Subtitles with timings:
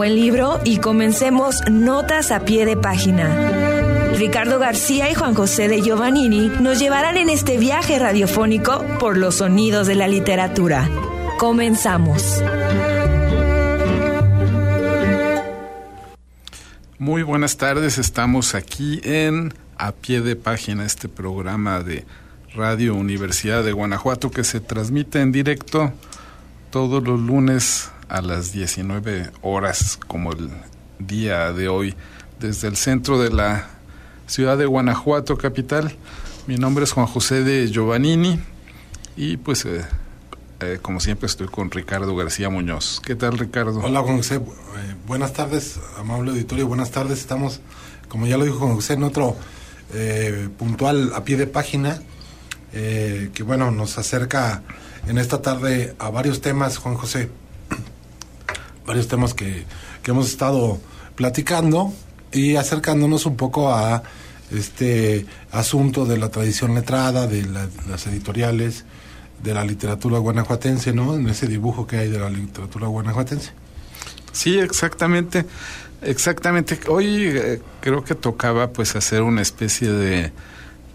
[0.00, 4.14] buen libro y comencemos Notas a pie de página.
[4.16, 9.34] Ricardo García y Juan José de Giovannini nos llevarán en este viaje radiofónico por los
[9.34, 10.88] sonidos de la literatura.
[11.38, 12.42] Comenzamos.
[16.98, 22.06] Muy buenas tardes, estamos aquí en A Pie de Página, este programa de
[22.54, 25.92] Radio Universidad de Guanajuato que se transmite en directo
[26.70, 30.50] todos los lunes a las 19 horas, como el
[30.98, 31.94] día de hoy,
[32.40, 33.68] desde el centro de la
[34.26, 35.96] ciudad de Guanajuato, capital.
[36.46, 38.40] Mi nombre es Juan José de Giovannini
[39.16, 39.84] y pues eh,
[40.60, 43.00] eh, como siempre estoy con Ricardo García Muñoz.
[43.04, 43.80] ¿Qué tal Ricardo?
[43.80, 44.40] Hola Juan José, eh,
[45.06, 47.20] buenas tardes, amable auditorio, buenas tardes.
[47.20, 47.60] Estamos,
[48.08, 49.36] como ya lo dijo Juan José, en otro
[49.94, 52.02] eh, puntual a pie de página,
[52.72, 54.62] que bueno, nos acerca
[55.08, 57.30] en esta tarde a varios temas, Juan José,
[58.90, 59.64] varios temas que,
[60.02, 60.80] que hemos estado
[61.14, 61.92] platicando
[62.32, 64.02] y acercándonos un poco a
[64.50, 67.46] este asunto de la tradición letrada, de
[67.88, 68.84] las editoriales,
[69.44, 71.14] de la literatura guanajuatense, ¿no?
[71.14, 73.52] En ese dibujo que hay de la literatura guanajuatense.
[74.32, 75.46] Sí, exactamente.
[76.02, 76.80] Exactamente.
[76.88, 80.32] Hoy eh, creo que tocaba pues hacer una especie de,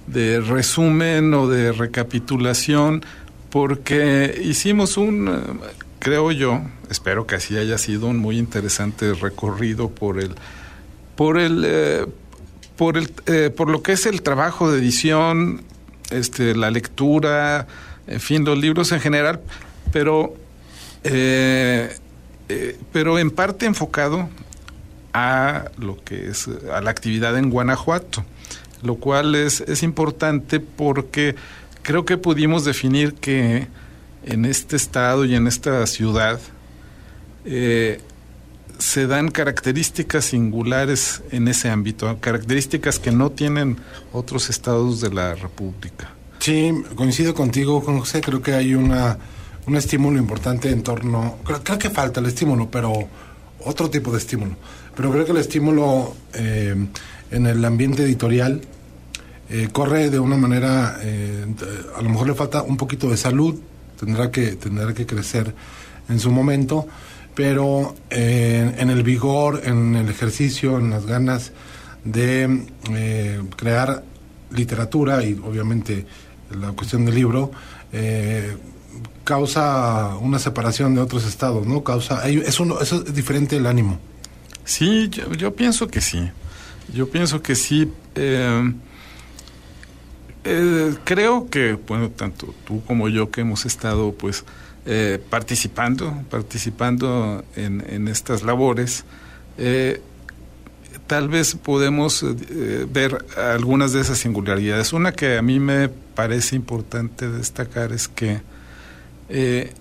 [0.08, 3.06] de resumen o de recapitulación
[3.52, 5.62] porque hicimos un,
[6.06, 6.62] creo yo,
[6.92, 10.36] espero que así haya sido un muy interesante recorrido por el,
[11.16, 12.06] por el, eh,
[12.78, 13.10] por el,
[13.54, 15.64] por lo que es el trabajo de edición,
[16.12, 17.66] este, la lectura,
[18.06, 19.42] en fin, los libros en general,
[19.92, 20.36] pero,
[21.04, 21.98] eh,
[22.50, 24.30] eh, pero en parte enfocado
[25.12, 28.24] a lo que es a la actividad en Guanajuato,
[28.84, 31.34] lo cual es, es importante porque
[31.82, 33.68] creo que pudimos definir que
[34.26, 36.40] en este estado y en esta ciudad
[37.46, 38.02] eh,
[38.80, 43.78] se dan características singulares en ese ámbito, características que no tienen
[44.12, 46.10] otros estados de la República.
[46.40, 48.22] Sí, coincido contigo, Juan José.
[48.22, 49.18] Creo que hay una,
[49.66, 51.38] un estímulo importante en torno.
[51.46, 52.94] Creo, que falta el estímulo, pero
[53.64, 54.56] otro tipo de estímulo.
[54.96, 56.76] Pero creo que el estímulo eh,
[57.32, 58.62] en el ambiente editorial
[59.50, 61.00] eh, corre de una manera.
[61.96, 63.56] A lo mejor le falta un poquito de salud,
[64.00, 65.54] tendrá que, tendrá que crecer
[66.10, 66.88] en su momento,
[67.34, 71.52] pero en el vigor, en el ejercicio, en las ganas
[72.04, 72.62] de
[73.58, 74.04] crear
[74.52, 76.06] literatura y obviamente
[76.60, 77.52] la cuestión del libro,
[77.92, 78.56] eh,
[79.24, 81.84] causa una separación de otros estados, ¿no?
[81.84, 84.00] Causa, es diferente el ánimo.
[84.64, 86.30] Sí, yo, pienso que sí.
[86.94, 87.92] Yo pienso que sí.
[88.16, 88.74] Eh,
[90.46, 94.46] eh, creo que, bueno, tanto tú como yo que hemos estado, pues,
[95.32, 99.04] participando, participando en, en estas labores,
[101.08, 104.94] tal vez podemos eh, ver algunas de esas singularidades.
[104.94, 108.42] Una que a mí me parece importante destacar es que
[109.30, 109.74] eh,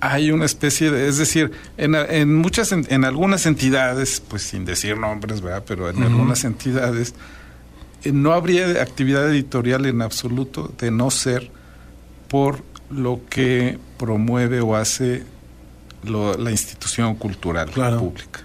[0.00, 4.96] hay una especie de, es decir, en, en muchas, en, algunas entidades, pues sin decir
[4.96, 5.64] nombres, ¿verdad?
[5.66, 7.14] Pero en algunas entidades eh,
[8.04, 11.50] no habría actividad editorial en absoluto de no ser
[12.28, 15.24] por lo que promueve o hace
[16.02, 18.40] la institución cultural pública.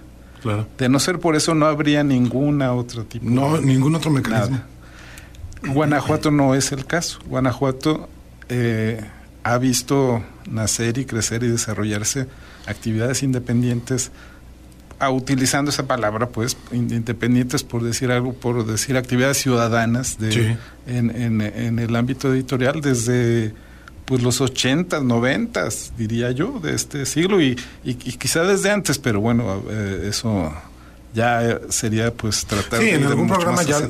[0.78, 3.28] De no ser por eso no habría ninguna otra tipo.
[3.28, 4.60] No, ningún otro mecanismo.
[5.62, 7.18] Guanajuato no es el caso.
[7.26, 8.08] Guanajuato
[8.48, 9.00] eh,
[9.42, 12.28] ha visto nacer y crecer y desarrollarse
[12.66, 14.12] actividades independientes
[14.98, 21.10] a, utilizando esa palabra, pues, independientes por decir algo, por decir actividades ciudadanas de, en,
[21.10, 23.54] en, en, el ámbito editorial desde
[24.06, 25.68] pues los 80, 90,
[25.98, 30.52] diría yo, de este siglo y, y, quizá desde antes, pero bueno, eh, eso
[31.12, 33.80] ya sería pues tratar sí, en algún programa ya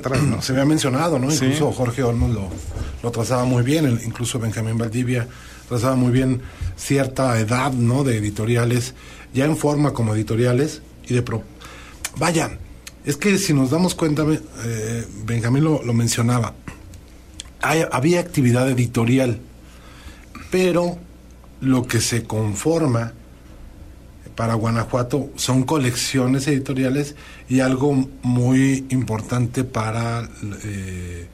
[0.41, 1.31] se había mencionado, ¿no?
[1.31, 2.49] Incluso Jorge Olmos lo,
[3.03, 5.29] lo trazaba muy bien, incluso Benjamín Valdivia
[5.69, 6.41] trazaba muy bien
[6.77, 8.03] cierta edad, ¿no?
[8.03, 8.95] De editoriales,
[9.35, 11.23] ya en forma como editoriales y de...
[11.23, 11.43] Pro...
[12.19, 12.59] Vaya,
[13.05, 14.25] es que si nos damos cuenta,
[14.65, 16.55] eh, Benjamín lo, lo mencionaba,
[17.61, 19.41] había actividad editorial
[20.51, 20.99] pero
[21.61, 23.13] lo que se conforma
[24.35, 27.15] para Guanajuato son colecciones editoriales
[27.49, 30.29] y algo muy importante para
[30.65, 31.27] eh,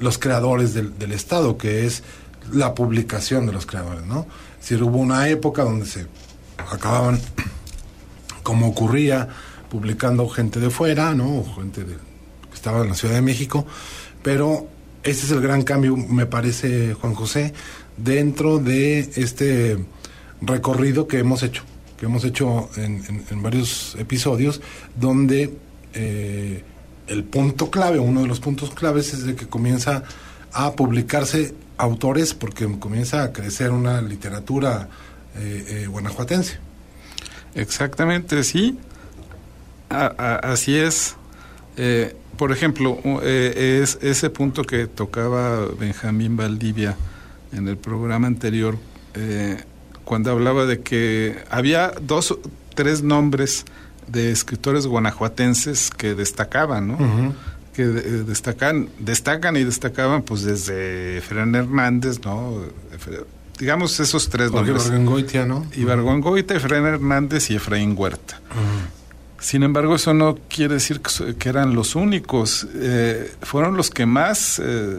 [0.00, 2.02] los creadores del, Estado, que es
[2.52, 4.26] la publicación de los creadores, ¿no?
[4.60, 6.06] Es decir, hubo una época donde se
[6.56, 7.20] acababan,
[8.48, 9.28] como ocurría,
[9.68, 11.44] publicando gente de fuera, ¿no?
[11.54, 13.66] gente que estaba en la Ciudad de México,
[14.22, 14.66] pero
[15.02, 17.52] ese es el gran cambio, me parece, Juan José,
[17.98, 19.84] dentro de este
[20.40, 21.62] recorrido que hemos hecho.
[21.98, 24.62] que hemos hecho en, en, varios episodios,
[24.98, 25.54] donde
[25.92, 26.64] eh,
[27.06, 30.04] el punto clave, uno de los puntos claves es de que comienza
[30.54, 34.88] a publicarse autores porque comienza a crecer una literatura
[35.36, 36.67] eh, eh, guanajuatense.
[37.54, 38.78] Exactamente, sí.
[39.88, 41.16] así es.
[41.76, 46.96] Eh, por ejemplo, es ese punto que tocaba Benjamín Valdivia
[47.52, 48.78] en el programa anterior,
[50.04, 52.38] cuando hablaba de que había dos,
[52.74, 53.64] tres nombres
[54.06, 57.34] de escritores guanajuatenses que destacaban, ¿no?
[57.74, 62.62] Que destacan, destacan y destacaban, pues desde Fran Hernández, ¿no?
[63.58, 64.86] Digamos esos tres nombres.
[64.86, 65.66] Ibargüengoitia, ¿no?
[65.76, 68.40] Ibargüengoitia, Efraín Hernández y Efraín Huerta.
[69.40, 72.66] Sin embargo, eso no quiere decir que, eran los únicos.
[72.74, 74.98] Eh, fueron los que más eh,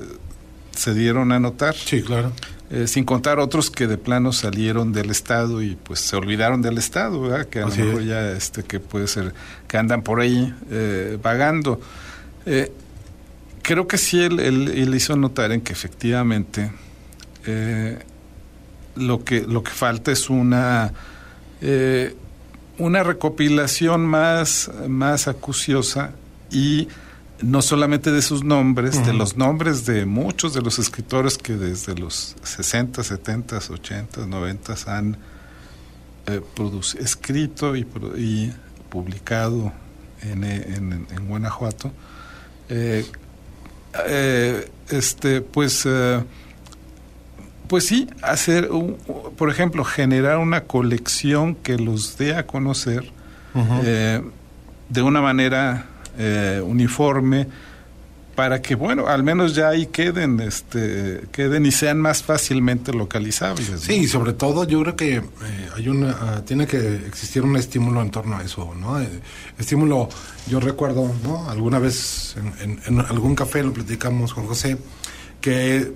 [0.75, 1.75] se dieron a notar.
[1.75, 2.31] Sí, claro.
[2.71, 6.77] Eh, sin contar otros que de plano salieron del estado y pues se olvidaron del
[6.77, 7.47] estado, ¿verdad?
[7.47, 9.33] que a lo mejor ya este que puede ser
[9.67, 11.81] que andan por ahí eh, vagando.
[13.63, 16.71] Creo que sí él, él, hizo notar en que efectivamente
[18.99, 20.93] lo que lo que falta es una
[22.77, 26.11] una recopilación más más acuciosa
[26.51, 26.87] y
[27.41, 31.95] no solamente de sus nombres, de los nombres de muchos de los escritores que desde
[31.95, 35.17] los 60, 70, 80, 90 han
[36.27, 36.41] eh,
[36.99, 37.87] escrito y,
[38.17, 38.53] y
[38.89, 39.71] publicado
[40.21, 41.91] en, en, en Guanajuato.
[42.67, 43.05] Eh,
[44.05, 45.87] eh, este, pues,
[47.69, 48.69] pues sí, hacer,
[49.37, 53.09] por ejemplo, generar una colección que los dé a conocer
[53.53, 55.85] de una manera
[56.17, 57.47] eh, uniforme
[58.35, 63.81] para que bueno al menos ya ahí queden este queden y sean más fácilmente localizables
[63.81, 65.23] sí sobre todo yo creo que eh,
[65.75, 69.09] hay una ah, tiene que existir un estímulo en torno a eso no eh,
[69.57, 70.09] estímulo
[70.47, 74.77] yo recuerdo no alguna vez en, en, algún café lo platicamos con José
[75.41, 75.91] que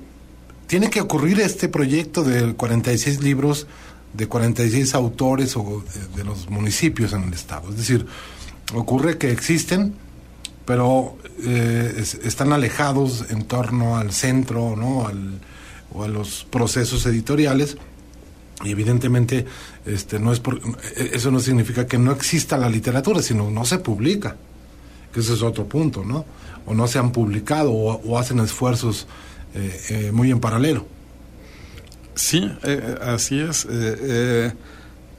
[0.74, 3.68] tiene que ocurrir este proyecto de 46 libros
[4.14, 5.84] de 46 autores o
[6.16, 7.70] de, los municipios en el estado.
[7.70, 8.08] Es decir
[8.74, 9.94] ocurre que existen
[10.66, 15.06] pero eh, están alejados en torno al centro ¿no?
[15.06, 15.40] Al,
[15.94, 17.78] o a los procesos editoriales.
[18.64, 19.46] Y evidentemente
[19.86, 20.60] este no es por,
[20.96, 24.38] e, eso no significa que no exista la literatura sino no se publica
[25.14, 26.26] que ese es otro punto no
[26.66, 29.06] o no se han publicado o, hacen esfuerzos
[29.56, 30.88] eh, eh, muy en paralelo
[32.16, 32.52] sí
[33.02, 33.66] así es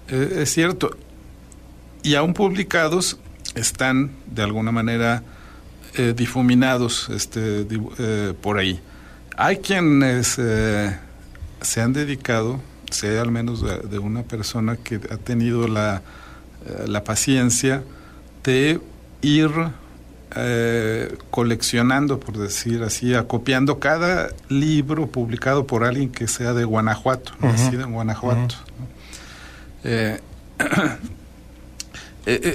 [0.09, 0.97] es cierto
[2.03, 3.19] y aún publicados
[3.55, 5.23] están de alguna manera
[5.97, 7.67] eh, difuminados este,
[7.99, 8.81] eh, por ahí.
[9.37, 10.97] Hay quienes eh,
[11.61, 12.61] se han dedicado,
[12.91, 16.03] sé al menos de, una persona que ha tenido la,
[16.87, 17.85] la paciencia
[18.43, 18.81] de
[19.23, 19.51] ir
[21.31, 27.85] coleccionando, por decir así, acopiando cada libro publicado por alguien que sea de Guanajuato, nacido
[27.85, 28.57] en Guanajuato.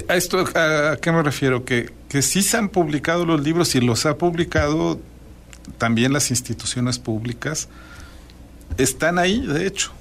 [0.08, 1.64] ¿A esto a, qué me refiero?
[1.64, 4.98] Que, que sí se han publicado los libros y los ha publicado
[5.78, 7.68] también las instituciones públicas.
[8.76, 9.92] Están ahí, de hecho.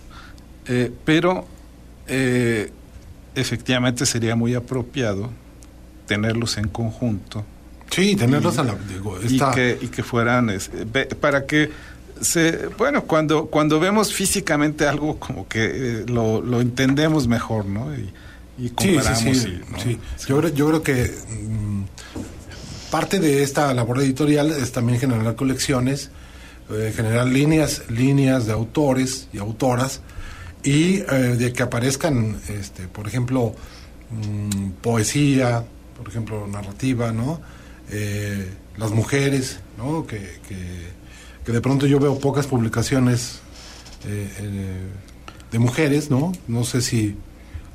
[0.67, 1.47] Eh, pero
[2.07, 2.71] eh,
[3.35, 5.31] efectivamente sería muy apropiado
[6.05, 7.45] tenerlos en conjunto.
[7.89, 8.77] Sí, tenerlos a la...
[9.27, 10.51] y, que, y que fueran...
[11.19, 11.69] para que
[12.21, 17.93] se, bueno, cuando, cuando vemos físicamente algo como que eh, lo, lo entendemos mejor, ¿no?
[17.95, 18.09] Y,
[18.57, 19.19] y comparamos.
[19.19, 21.83] Sí, sí, Yo, creo, yo creo que mm,
[22.91, 26.11] parte de esta labor editorial es también generar colecciones,
[26.69, 30.01] eh, generar líneas, líneas de autores y autoras
[30.63, 33.55] y eh, de que aparezcan, este, por ejemplo,
[34.11, 35.63] mm, poesía,
[35.97, 37.39] por ejemplo, narrativa, ¿no?
[37.91, 40.05] Eh, las mujeres, ¿no?
[40.07, 40.57] Que, que,
[41.45, 43.41] que, de pronto yo veo pocas publicaciones
[45.51, 46.31] de mujeres, ¿no?
[46.47, 47.15] No sé si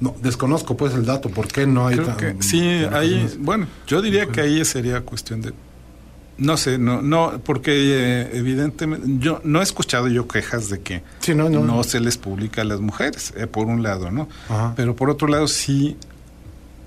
[0.01, 1.99] no, desconozco pues el dato, ¿por qué no hay
[2.41, 2.61] Sí,
[2.93, 5.53] ahí, bueno, yo diría que ahí sería cuestión de
[6.37, 11.03] no sé, no, no, porque eh, evidentemente yo no he escuchado yo quejas de que
[11.33, 14.29] no, se les publica a las mujeres, eh, por un lado, ¿no?
[14.75, 15.97] Pero por otro lado sí,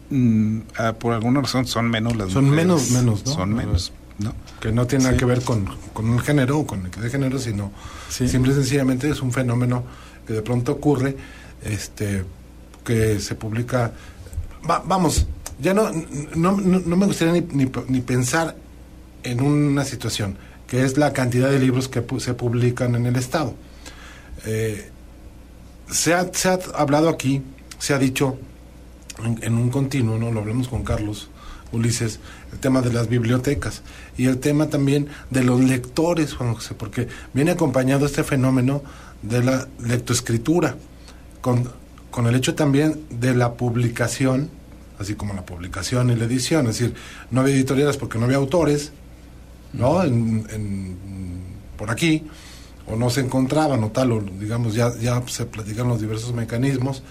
[0.10, 2.68] mm, ah, por alguna razón son menos las son mujeres.
[2.68, 3.34] Son menos, menos, ¿no?
[3.34, 4.34] Son menos, ¿no?
[4.60, 7.40] Que no tiene nada que ver con, con un género o con el de género,
[7.40, 7.72] sino
[8.10, 9.84] simple y sencillamente es un fenómeno
[10.26, 11.16] que de pronto ocurre,
[11.62, 12.24] este
[12.84, 13.92] que se publica.
[14.64, 15.28] vamos,
[15.60, 15.92] ya no,
[16.36, 18.56] no, no, me gustaría ni, ni, pensar
[19.24, 20.38] en una situación,
[20.68, 23.54] que es la cantidad de libros que se publican en el Estado.
[24.46, 24.90] Eh,
[25.92, 27.42] se, ha, se ha hablado aquí,
[27.80, 28.38] se ha dicho
[29.24, 30.32] en, un continuo, ¿no?
[30.32, 31.30] Lo hablamos con Carlos
[31.72, 32.20] Ulises,
[32.54, 33.82] el tema de las bibliotecas
[34.18, 38.84] y el tema también de los lectores, Juan José, porque viene acompañado este fenómeno
[39.22, 40.76] de la lectoescritura,
[41.42, 41.70] con,
[42.12, 44.50] con el hecho también de la publicación,
[45.00, 46.96] así como la publicación y la edición, es decir,
[47.32, 48.92] no había editoriales porque no había autores,
[49.74, 50.04] ¿no?
[50.04, 50.46] En,
[51.78, 52.24] por aquí,
[52.88, 57.04] o no se encontraban o tal, o digamos, ya, ya se platicaron los diversos mecanismos,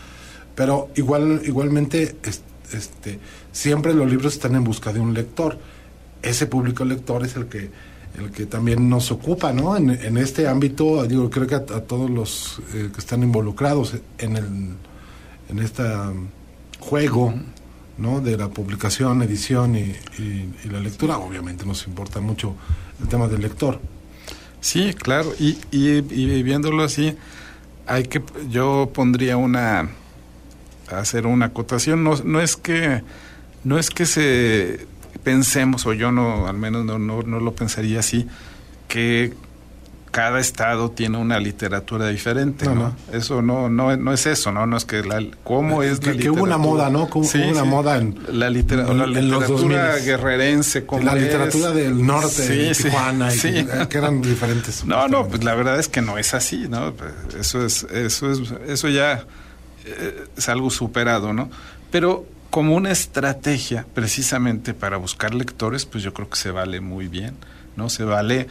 [0.56, 2.16] pero igual, igualmente,
[2.72, 3.20] este,
[3.52, 5.58] siempre los libros están en busca de un lector.
[6.22, 7.70] Ese público lector es el que,
[8.18, 9.76] el que también nos ocupa, ¿no?
[9.76, 14.36] En, en este ámbito, digo, creo que a, todos los eh, que están involucrados en
[14.36, 14.46] el
[15.48, 15.84] en este
[16.80, 17.34] juego,
[17.98, 18.20] ¿no?
[18.20, 19.94] De la publicación, edición y,
[20.70, 22.54] la lectura, obviamente nos importa mucho
[23.00, 23.78] el tema del lector.
[24.60, 27.14] Sí, claro, y, y, y viéndolo así,
[27.86, 29.88] hay que, yo pondría una
[30.90, 32.04] hacer una acotación.
[32.04, 33.02] No, no es que
[33.64, 34.86] no es que se
[35.24, 38.28] pensemos, o yo no, al menos no, no, no lo pensaría así,
[38.86, 39.34] que
[40.12, 42.96] cada estado tiene una literatura diferente, ¿no?
[43.12, 44.64] Eso no, no, no es eso, ¿no?
[44.64, 47.08] No es que la, cómo es que, que hubo una moda, ¿no?
[47.12, 53.38] Hubo una moda en la, literatura guerrerense, como la literatura del norte, de Tijuana, y
[53.88, 54.86] que, eran diferentes.
[54.86, 56.94] No, no, pues la verdad es que no es así, ¿no?
[57.38, 59.26] Eso es, eso es, eso ya
[59.86, 61.48] eh, es algo superado, ¿no?
[61.90, 67.06] Pero como una estrategia precisamente para buscar lectores, pues yo creo que se vale muy
[67.08, 67.34] bien,
[67.76, 67.88] ¿no?
[67.88, 68.48] Se vale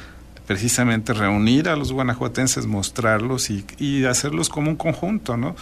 [0.47, 5.55] precisamente reunir a los guanajuatenses, mostrarlos y, hacerlos como un conjunto, ¿no?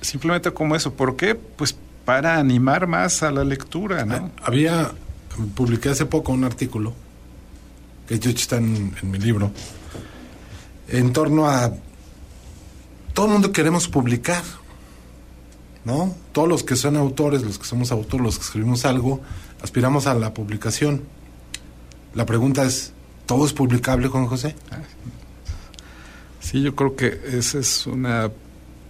[0.00, 0.94] Simplemente como eso.
[0.94, 1.34] ¿Por qué?
[1.34, 4.30] Pues para animar más a la lectura, ¿no?
[4.42, 4.92] Había,
[5.54, 6.94] publiqué hace poco un artículo,
[8.06, 9.50] que hecho está en, en mi libro,
[10.88, 11.72] en torno a
[13.12, 14.44] todo el mundo queremos publicar,
[15.88, 16.14] ¿no?
[16.32, 19.22] Todos los que son autores, los que somos autores, los que escribimos algo,
[19.62, 21.02] aspiramos a la publicación.
[22.14, 22.92] La pregunta es,
[23.24, 24.54] ¿todo es publicable, Juan José?
[26.40, 28.30] Sí, yo creo que esa es una,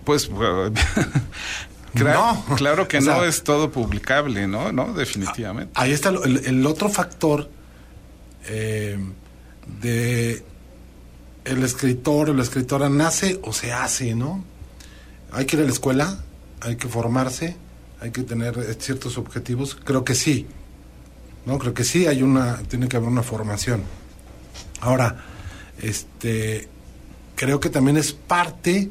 [0.05, 0.29] pues,
[1.95, 4.73] claro, claro que no es todo publicable, ¿no?
[4.73, 5.73] No, definitivamente.
[5.77, 7.49] Ahí está el, otro factor
[8.49, 8.99] eh,
[9.81, 10.43] de
[11.45, 14.43] el escritor o la escritora nace o se hace, ¿no?
[15.31, 16.25] Hay que ir a la escuela,
[16.61, 17.57] hay que formarse,
[18.01, 19.77] hay que tener eh, ciertos objetivos.
[19.85, 20.47] Creo que sí,
[21.47, 21.59] ¿no?
[21.59, 23.83] Creo que sí hay una, tiene que haber una formación.
[24.81, 25.25] Ahora,
[25.81, 26.69] este,
[27.35, 28.91] creo que también es parte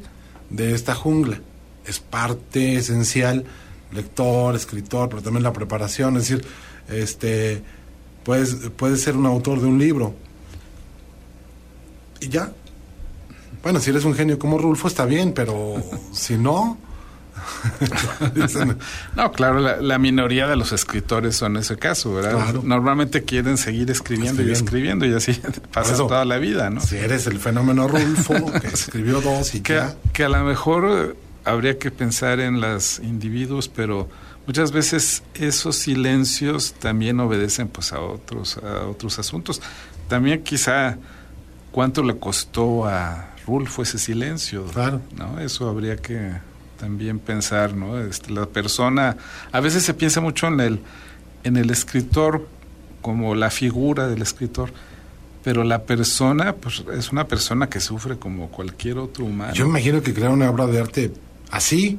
[0.50, 1.40] de esta jungla,
[1.86, 3.44] es parte esencial,
[3.92, 6.46] lector, escritor, pero también la preparación, es decir,
[6.88, 7.62] este,
[8.24, 10.14] puedes, puedes ser un autor de un libro.
[12.20, 12.52] Y ya.
[13.62, 15.82] Bueno, si eres un genio como Rulfo está bien, pero
[16.12, 16.78] si no,
[19.16, 22.54] no, claro, la, minoría de los escritores son ese caso, ¿verdad?
[22.62, 25.32] Normalmente quieren seguir escribiendo, y escribiendo y así
[25.72, 26.80] pasa toda la vida, ¿no?
[26.80, 31.78] Si eres el fenómeno Rulfo, que escribió dos y que, Que a lo mejor habría
[31.78, 34.08] que pensar en los individuos, pero
[34.46, 39.60] muchas veces esos silencios también obedecen pues a otros, a otros asuntos.
[40.08, 40.98] También quizá
[41.70, 45.00] cuánto le costó a Rulfo ese silencio, claro.
[45.16, 45.38] ¿no?
[45.40, 46.32] Eso habría que
[46.78, 47.98] también pensar, ¿no?
[48.00, 49.16] Este, la persona,
[49.52, 50.80] a veces se piensa mucho en el,
[51.44, 52.48] en el escritor
[53.02, 54.72] como la figura del escritor,
[55.44, 59.52] pero la persona, pues es una persona que sufre como cualquier otro humano.
[59.54, 61.12] Yo imagino que crear una obra de arte
[61.50, 61.98] así,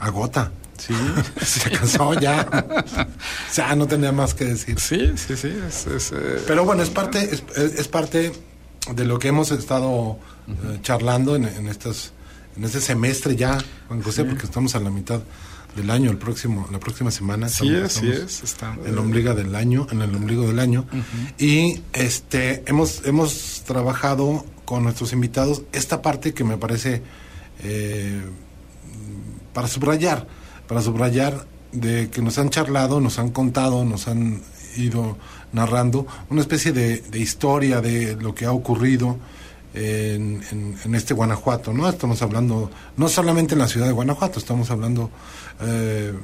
[0.00, 0.52] agota.
[0.76, 0.94] Sí.
[1.44, 2.46] Se cansó ya.
[3.50, 4.78] o sea, no tenía más que decir.
[4.78, 5.48] Sí, sí, sí.
[5.48, 8.32] Eh, pero bueno, es parte, es, parte
[8.94, 12.12] de lo que hemos estado eh, charlando en, en estas
[12.58, 15.20] en este semestre ya, Juan José, porque estamos a la mitad
[15.76, 17.48] del año, el próximo, la próxima semana.
[17.48, 18.42] Sí, así es.
[18.42, 20.84] Está, en el ombligo del año, en el ombligo del año.
[21.38, 27.00] Y este hemos, hemos trabajado con nuestros invitados esta parte que me parece
[27.62, 28.22] eh,
[29.52, 30.26] para subrayar,
[30.66, 34.42] para subrayar de que nos han charlado, nos han contado, nos han
[34.76, 35.16] ido
[35.52, 39.16] narrando una especie de, de historia de lo que ha ocurrido
[39.74, 41.88] en, este Guanajuato, ¿no?
[41.88, 45.10] Estamos hablando, no solamente en la ciudad de Guanajuato, estamos hablando
[45.60, 46.14] eh,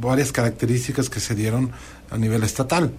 [0.00, 1.70] varias características que se dieron
[2.10, 2.92] a nivel estatal.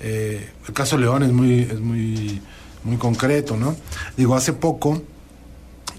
[0.00, 2.40] Eh, el caso León es muy, es muy,
[2.84, 3.76] muy concreto, ¿no?
[4.16, 5.02] Digo, hace poco,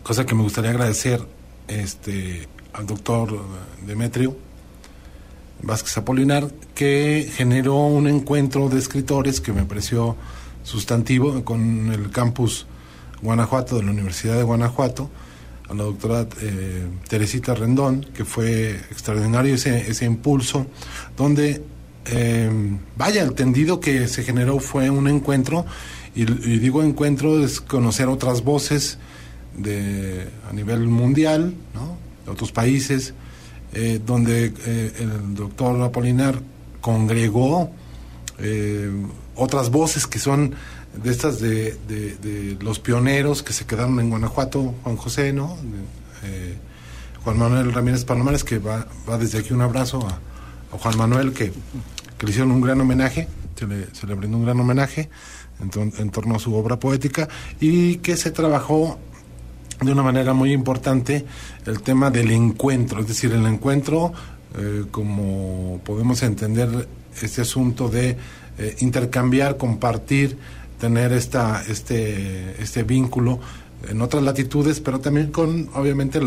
[0.03, 1.21] cosa que me gustaría agradecer
[1.67, 3.39] este, al doctor
[3.85, 4.35] Demetrio
[5.63, 10.15] Vázquez Apolinar, que generó un encuentro de escritores que me pareció
[10.63, 12.65] sustantivo con el campus
[13.21, 15.09] Guanajuato, de la Universidad de Guanajuato,
[15.69, 20.65] a la doctora eh, Teresita Rendón, que fue extraordinario ese, ese impulso,
[21.15, 21.63] donde,
[22.05, 25.65] eh, vaya, el tendido que se generó fue un encuentro,
[26.13, 28.97] y, digo encuentro es conocer otras voces
[29.57, 31.95] de, a nivel mundial, ¿no?
[32.25, 33.13] de otros países,
[33.73, 34.47] eh, donde
[34.97, 36.41] el doctor Apolinar
[36.81, 37.71] congregó
[39.35, 40.55] otras voces que son
[40.95, 45.57] de estas de, de, los pioneros que se quedaron en Guanajuato, Juan José, ¿no?
[46.23, 46.57] Eh,
[47.23, 50.19] Juan Manuel Ramírez Palomares, que va, va desde aquí un abrazo a,
[50.77, 51.51] Juan Manuel, que,
[52.21, 55.09] le hicieron un gran homenaje, se le, se le brindó un gran homenaje
[55.59, 57.27] en, en, torno a su obra poética,
[57.59, 58.99] y que se trabajó
[59.81, 61.25] de una manera muy importante
[61.65, 64.13] el tema del encuentro, es decir, el encuentro,
[64.57, 66.87] eh, como podemos entender
[67.21, 68.17] este asunto de
[68.57, 70.37] eh, intercambiar, compartir,
[70.81, 73.39] tener esta, este, este vínculo
[73.87, 76.19] en otras latitudes, pero también con, obviamente,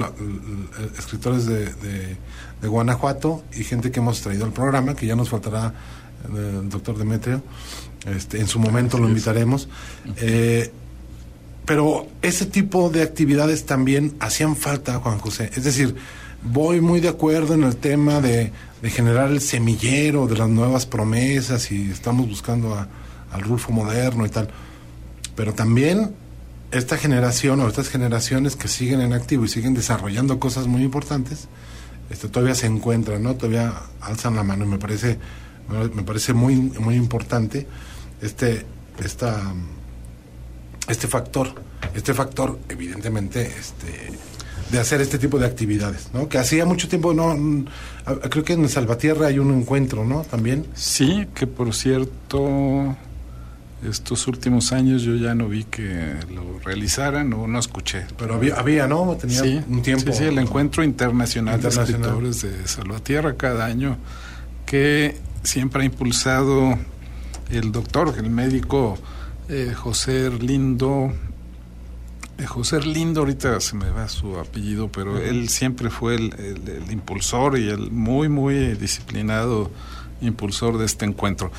[0.97, 5.75] escritores de, de, Guanajuato y gente que hemos traído al programa, que ya nos faltará
[6.35, 7.43] el doctor Demetrio,
[8.07, 9.69] este, en su momento lo invitaremos.
[10.17, 10.71] Eh,
[11.67, 15.51] pero ese tipo de actividades también hacían falta, Juan José.
[15.55, 15.95] Es decir,
[16.43, 20.87] voy muy de acuerdo en el tema de, de generar el semillero de las nuevas
[20.87, 22.89] promesas y estamos buscando a
[23.35, 24.49] al Rulfo moderno y tal.
[25.37, 26.15] Pero también
[26.71, 31.49] esta generación o estas generaciones que siguen en activo y siguen desarrollando cosas muy importantes,
[32.11, 33.35] este, todavía se encuentran, ¿no?
[33.35, 35.19] Todavía alzan la mano y me parece,
[35.95, 37.67] me parece muy, muy importante
[38.21, 38.65] este,
[39.03, 39.41] esta,
[40.89, 41.55] este factor,
[41.95, 44.11] este factor evidentemente este,
[44.71, 46.29] de hacer este tipo de actividades, ¿no?
[46.29, 47.37] Que hacía mucho tiempo, no,
[48.31, 50.23] creo que en Salvatierra hay un encuentro, ¿no?
[50.23, 50.67] También.
[50.75, 52.97] Sí, que por cierto
[53.89, 58.07] estos últimos años yo ya no vi que lo realizaran o no escuché.
[58.19, 59.17] Pero había, había ¿no?
[59.17, 60.13] Tenía un tiempo.
[60.13, 63.99] Sí, sí, el Encuentro Internacional, de Escritores de Salvatierra cada año,
[64.67, 66.79] que siempre ha impulsado
[67.51, 68.99] el doctor, el médico
[69.49, 71.13] eh, José Lindo.
[72.39, 76.35] Eh, José Lindo, ahorita se me va su apellido, pero él siempre fue el,
[76.67, 79.71] el impulsor y el muy, muy disciplinado
[80.21, 81.53] impulsor de este encuentro.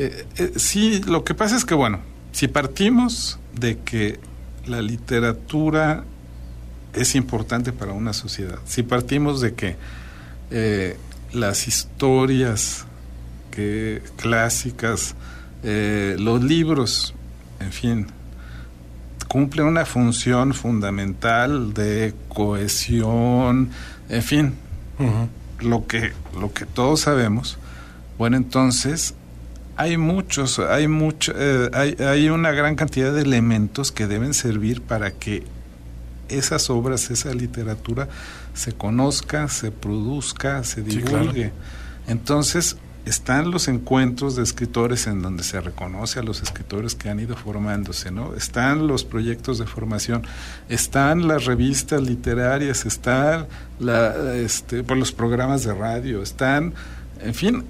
[0.00, 1.98] Eh, eh, sí, lo que pasa es que, bueno,
[2.30, 4.20] si partimos de que
[4.64, 6.04] la literatura
[6.92, 9.74] es importante para una sociedad, si partimos de que
[10.52, 10.96] eh,
[11.32, 12.86] las historias
[13.50, 15.16] que, clásicas,
[15.64, 17.12] los libros,
[17.58, 18.06] en fin,
[19.26, 23.70] cumplen una función fundamental de cohesión,
[24.08, 24.54] en fin,
[25.58, 27.58] lo, que, lo que todos sabemos,
[28.16, 29.14] bueno, entonces
[29.78, 34.82] hay muchos, hay, mucho, eh, hay, hay, una gran cantidad de elementos que deben servir
[34.82, 35.44] para que
[36.28, 38.08] esas obras, esa literatura
[38.54, 41.52] se conozca, se produzca, se divulgue.
[42.08, 47.20] Entonces, están los encuentros de escritores en donde se reconoce a los escritores que han
[47.20, 48.34] ido formándose, ¿no?
[48.34, 50.24] Están los proyectos de formación,
[50.68, 53.46] están las revistas literarias, están
[53.78, 56.74] la, este, por los programas de radio, están,
[57.22, 57.64] en fin,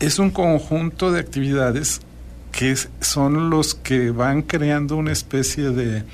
[0.00, 2.00] es un conjunto de actividades
[2.52, 6.04] que son los que van creando una especie de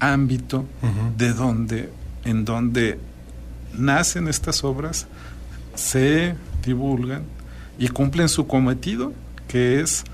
[0.00, 0.64] ámbito
[1.16, 1.90] de donde
[2.24, 2.98] en donde
[3.76, 5.06] nacen estas obras
[5.74, 7.22] se divulgan
[7.78, 9.12] y cumplen su cometido
[9.46, 10.04] que es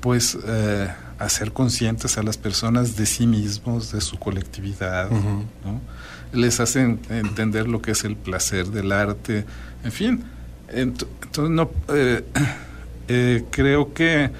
[0.00, 5.10] pues eh, hacer conscientes a las personas de sí mismos de su colectividad
[6.32, 9.44] les hacen entender lo que es el placer del arte
[9.84, 10.24] en fin
[10.72, 12.24] entonces, no, eh,
[13.08, 14.30] eh, creo que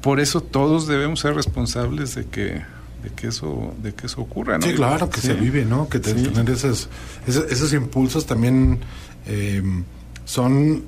[0.00, 2.62] por eso todos debemos ser responsables de que
[3.02, 6.50] de que eso de que eso ocurra sí claro que se vive no que tener
[6.50, 6.88] esos,
[7.26, 8.80] esos, impulsos también
[9.26, 9.62] eh,
[10.24, 10.84] son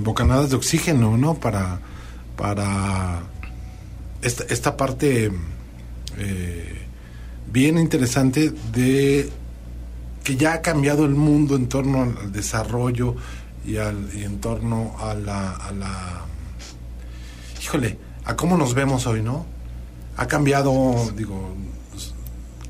[0.00, 1.80] bocanadas de oxígeno no para
[2.36, 3.22] para
[4.22, 5.30] esta, esta parte
[7.52, 9.30] bien interesante de
[10.26, 13.14] que ya ha cambiado el mundo en torno al desarrollo
[13.64, 16.24] y, al, en torno a la.
[17.62, 19.46] Híjole, a cómo nos vemos hoy, ¿no?
[20.16, 21.54] Ha cambiado, digo,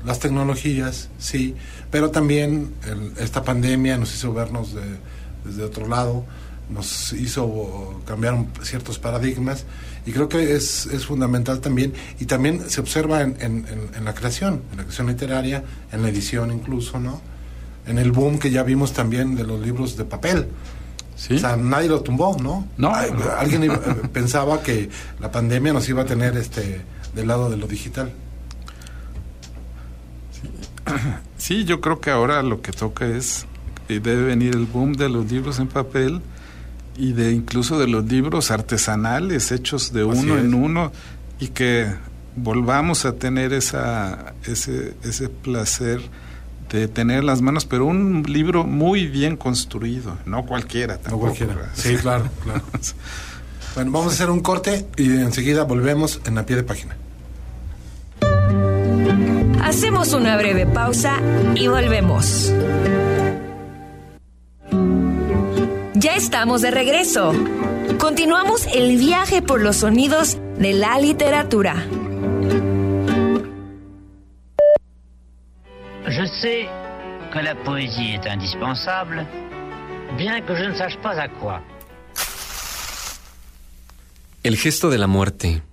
[0.05, 1.55] las tecnologías, sí,
[1.89, 2.75] pero también
[3.19, 4.75] esta pandemia nos hizo vernos
[5.43, 6.25] desde otro lado,
[6.69, 9.65] nos hizo cambiar ciertos paradigmas
[10.05, 13.65] y creo que es, es, fundamental también y también se observa en, en,
[13.95, 17.35] en, la creación, en la creación literaria, en la edición incluso, ¿no?
[17.87, 20.47] En el boom que ya vimos también de los libros de papel.
[21.15, 22.67] O sea, nadie lo tumbó, ¿no?
[22.77, 22.93] No.
[22.93, 23.79] Alguien eh,
[24.13, 26.81] pensaba que la pandemia nos iba a tener este
[27.15, 28.11] del lado de lo digital.
[31.37, 33.47] Sí, yo creo que ahora lo que toca es,
[33.89, 36.21] y debe venir el boom de los libros en papel
[36.97, 40.91] y de incluso de los libros artesanales hechos de uno en uno
[41.39, 41.87] y que
[42.35, 46.01] volvamos a tener esa, ese, ese placer
[46.69, 51.27] de tener las manos, pero un libro muy bien construido, no cualquiera tampoco.
[51.27, 51.71] No cualquiera.
[51.73, 52.61] Sí, claro, claro.
[53.75, 56.97] bueno, vamos a hacer un corte y enseguida volvemos en la pie de página.
[59.61, 61.19] Hacemos una breve pausa
[61.55, 62.53] y volvemos.
[65.93, 67.33] Ya estamos de regreso.
[67.99, 71.85] Continuamos el viaje por los sonidos de la literatura.
[76.41, 76.67] Sais
[77.33, 79.25] que la poésie est indispensable,
[80.17, 81.61] bien que je ne sache pas à quoi.
[84.43, 85.63] El gesto de la muerte.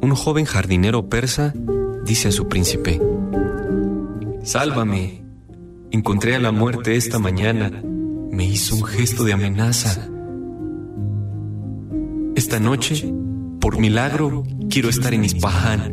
[0.00, 1.52] Un joven jardinero persa
[2.04, 3.00] dice a su príncipe,
[4.44, 5.22] Sálvame,
[5.90, 7.70] encontré a la muerte esta mañana,
[8.30, 10.08] me hizo un gesto de amenaza.
[12.36, 13.12] Esta noche,
[13.60, 14.44] por milagro,
[14.78, 15.92] quiero estar en Ispahan.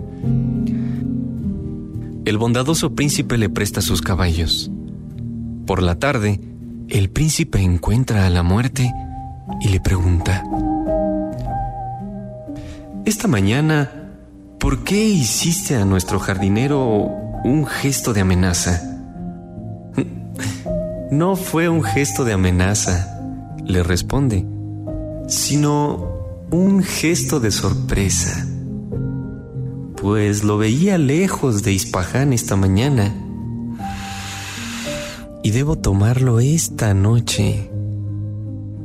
[2.24, 4.70] El bondadoso príncipe le presta sus caballos.
[5.66, 6.40] Por la tarde,
[6.90, 8.94] el príncipe encuentra a la muerte
[9.62, 10.44] y le pregunta,
[13.06, 13.90] Esta mañana,
[14.60, 17.10] ¿por qué hiciste a nuestro jardinero
[17.44, 18.84] un gesto de amenaza?
[21.10, 23.20] No fue un gesto de amenaza,
[23.66, 24.46] le responde,
[25.28, 28.46] sino un gesto de sorpresa,
[30.06, 33.12] pues lo veía lejos de Ispaján esta mañana
[35.42, 37.72] y debo tomarlo esta noche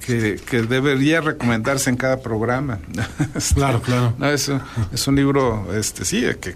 [0.08, 2.80] que, debería recomendarse en cada programa.
[3.56, 4.14] claro, claro.
[4.18, 4.50] No, es,
[4.94, 6.56] es, un libro, este, sí, que,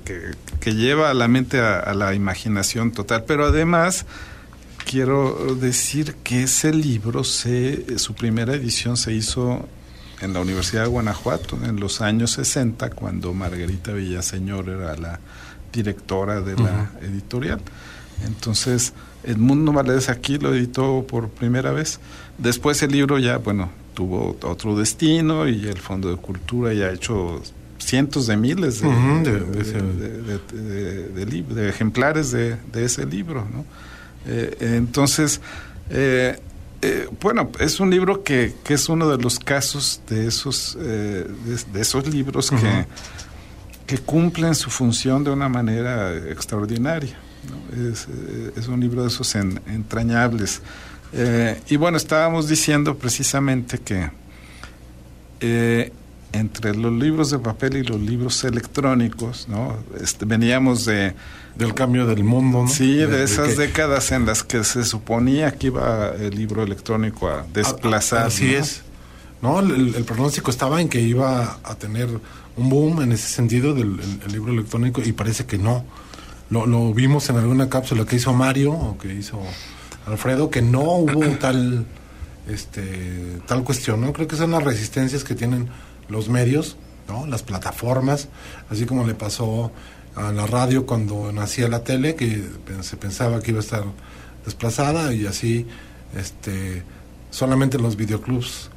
[0.59, 4.05] que, lleva a la mente a, la imaginación total, pero además
[4.85, 9.67] quiero decir que ese libro, se, su primera edición se hizo
[10.21, 15.19] en la Universidad de Guanajuato en los años 60, cuando Margarita Villaseñor era la
[15.73, 17.61] directora de la editorial.
[18.25, 21.99] Entonces, Edmundo Valadez aquí lo editó por primera vez.
[22.37, 26.91] Después el libro ya, bueno, tuvo otro destino y el Fondo de Cultura ya ha
[26.91, 27.41] hecho
[27.77, 28.89] cientos de miles de,
[30.53, 33.47] de, ejemplares de, ese libro.
[33.51, 33.65] ¿no?
[34.25, 35.41] Eh, entonces,
[35.89, 36.39] eh,
[36.81, 41.25] eh, bueno, es un libro que, que, es uno de los casos de esos, de,
[41.75, 42.85] esos libros que,
[43.85, 47.17] que cumplen su función de una manera extraordinaria.
[47.73, 48.07] Es,
[48.55, 50.61] es, un libro de esos entrañables.
[51.67, 54.09] Y bueno, estábamos diciendo precisamente que
[56.33, 59.77] entre los libros de papel y los libros electrónicos, ¿no?
[60.01, 61.13] Este, veníamos de...
[61.55, 62.69] Del cambio del mundo, ¿no?
[62.69, 67.45] Sí, de, esas décadas en las que se suponía que iba el libro electrónico a
[67.53, 68.27] desplazar.
[68.27, 68.83] así es.
[69.41, 72.07] No, el, pronóstico estaba en que iba a tener
[72.55, 73.99] un boom en ese sentido del
[74.31, 75.83] libro electrónico y parece que no.
[76.49, 79.41] Lo, lo vimos en alguna cápsula que hizo Mario o que hizo
[80.05, 81.85] Alfredo, que no hubo tal
[82.47, 84.13] este, tal cuestión, ¿no?
[84.13, 85.67] Creo que son las resistencias que tienen
[86.11, 87.25] los medios, ¿no?
[87.25, 88.27] Las plataformas,
[88.69, 89.71] así como le pasó
[90.15, 92.43] a la radio cuando nacía la tele, que
[92.81, 93.83] se pensaba que iba a estar
[94.45, 95.65] desplazada y así,
[96.15, 96.83] este,
[97.29, 98.69] solamente los videoclubs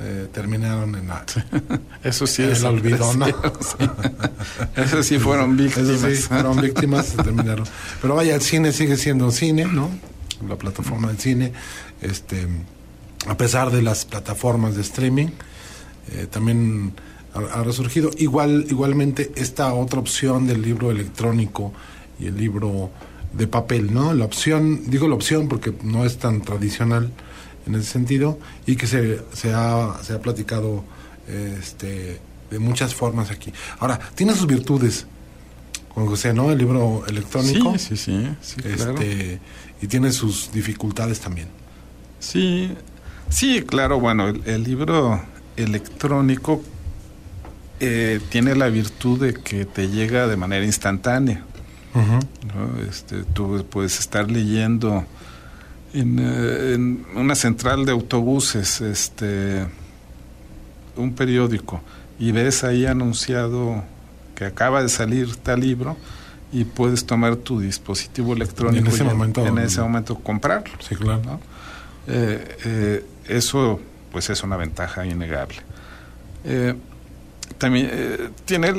[0.00, 1.24] eh, terminaron en la,
[2.02, 3.26] eso sí es olvido, ¿no?
[4.76, 5.88] eso sí fueron víctimas.
[5.90, 7.66] Eso sí, fueron víctimas, terminaron.
[8.00, 9.90] Pero vaya, el cine sigue siendo cine, ¿no?
[10.48, 11.52] La plataforma del cine,
[12.00, 12.48] este,
[13.28, 15.28] a pesar de las plataformas de streaming,
[16.12, 16.92] eh, también
[17.34, 18.10] ha, resurgido.
[18.18, 21.72] Igual, igualmente esta otra opción del libro electrónico
[22.18, 22.90] y el libro
[23.32, 24.14] de papel, ¿no?
[24.14, 27.10] La opción, digo la opción porque no es tan tradicional
[27.66, 30.84] en ese sentido y que se, se, ha, se ha platicado
[31.28, 33.52] este, de muchas formas aquí.
[33.78, 35.06] Ahora, tiene sus virtudes,
[35.90, 36.50] Juan José, ¿no?
[36.50, 37.76] El libro electrónico.
[37.78, 38.58] Sí, sí, sí.
[38.64, 39.40] este,
[39.80, 41.48] Y tiene sus dificultades también.
[42.20, 42.70] Sí,
[43.28, 45.22] sí, claro, bueno, el, libro
[45.56, 46.62] electrónico
[47.80, 51.44] eh, tiene la virtud de que te llega de manera instantánea.
[52.88, 55.04] este, tú puedes estar leyendo
[55.92, 59.66] eh, en, una central de autobuses, este,
[60.96, 61.80] un periódico,
[62.18, 63.84] y ves ahí anunciado
[64.34, 65.96] que acaba de salir tal libro
[66.52, 70.74] y puedes tomar tu dispositivo electrónico y en ese, momento, en ese momento comprarlo.
[70.80, 71.40] Sí, claro.
[72.06, 73.80] Eh, eh, eso
[74.14, 75.58] pues es una ventaja innegable.
[77.58, 77.90] también
[78.44, 78.72] tiene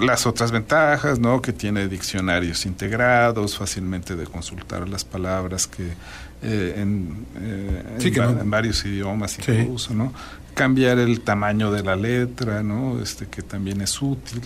[0.00, 1.40] las otras ventajas, ¿no?
[1.40, 5.94] Que tiene diccionarios integrados, fácilmente de consultar las palabras que
[6.42, 10.12] eh, en, eh, en, varios idiomas incluso, ¿no?
[10.52, 13.00] Cambiar el tamaño de la letra, ¿no?
[13.00, 14.42] Este que también es útil.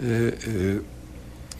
[0.00, 0.80] Eh,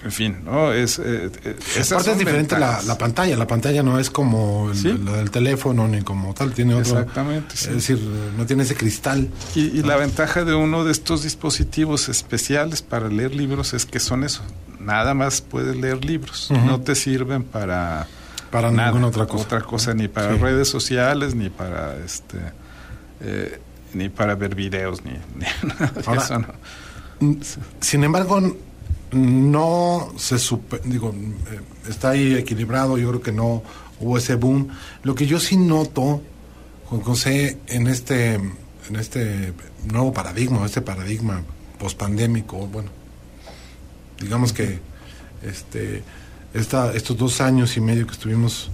[0.03, 0.73] en fin, ¿no?
[0.73, 3.37] Es, es diferente la, la, pantalla.
[3.37, 4.73] La pantalla no es como
[5.05, 6.53] la del teléfono ni como tal.
[6.53, 7.01] Tiene otro.
[7.01, 7.55] Exactamente.
[7.55, 8.01] Es decir,
[8.37, 9.29] no tiene ese cristal.
[9.55, 14.25] Y, la ventaja de uno de estos dispositivos especiales para leer libros es que son
[14.25, 14.43] eso.
[14.79, 16.51] Nada más puedes leer libros.
[16.51, 18.07] No te sirven para
[18.51, 19.45] para ninguna otra cosa.
[19.45, 22.39] Otra cosa, ni para redes sociales, ni para este
[23.21, 23.61] eh,
[23.93, 25.13] ni para ver videos, ni,
[25.69, 26.49] nada de eso, ¿no?
[27.81, 28.41] Sin embargo,
[29.13, 33.63] no se super, digo, eh, está ahí equilibrado, yo creo que no
[34.01, 34.69] hubo ese boom.
[35.03, 36.23] Lo que yo sí noto,
[36.87, 39.53] Juan José, en este, en este
[39.85, 41.43] nuevo paradigma, este paradigma
[41.79, 42.91] pospandémico, bueno,
[44.21, 44.81] digamos que
[45.43, 46.03] este
[46.55, 48.71] esta, estos dos años y medio que estuvimos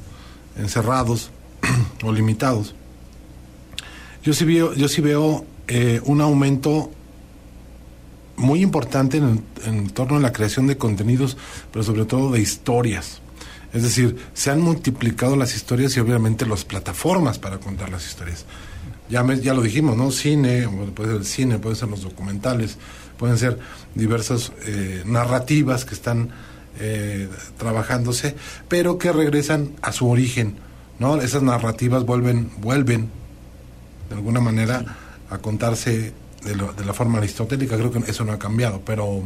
[0.57, 1.31] encerrados
[2.03, 2.75] o limitados,
[4.23, 6.91] yo sí veo, yo sí veo eh, un aumento
[8.37, 11.37] muy importante en, en, torno a la creación de contenidos,
[11.73, 13.21] pero sobre todo de historias.
[13.73, 18.47] Es decir, se han multiplicado las historias y obviamente las plataformas para contar las historias.
[19.09, 20.11] Ya, ya lo dijimos, ¿no?
[20.11, 22.77] Cine, puede ser el cine, pueden ser los documentales,
[23.19, 23.59] pueden ser
[23.95, 26.31] diversas eh, narrativas que están
[26.81, 28.35] eh, trabajándose,
[28.69, 30.57] pero que regresan a su origen,
[30.99, 31.21] ¿no?
[31.21, 33.11] Esas narrativas vuelven, vuelven
[34.09, 34.97] de alguna manera
[35.31, 36.13] a contarse
[36.55, 39.23] de, la forma aristotélica, creo que eso no ha cambiado, pero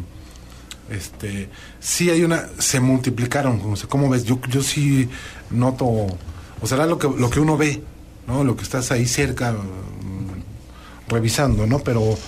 [0.91, 4.25] este sí hay una, se multiplicaron, ¿cómo ves?
[4.25, 5.09] Yo, yo sí
[5.51, 7.83] noto, o será lo que, lo que uno ve,
[8.27, 8.43] ¿no?
[8.43, 11.79] Lo que estás ahí cerca mm, revisando, ¿no?
[11.79, 12.19] Pero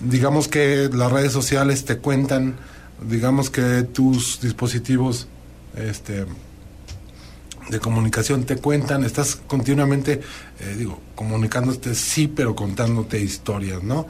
[0.00, 2.56] digamos que las redes sociales te cuentan
[3.08, 5.28] digamos que tus dispositivos
[5.76, 6.26] este,
[7.68, 10.20] de comunicación te cuentan, estás continuamente,
[10.60, 14.06] eh, digo, comunicándote sí, pero contándote historias, ¿no?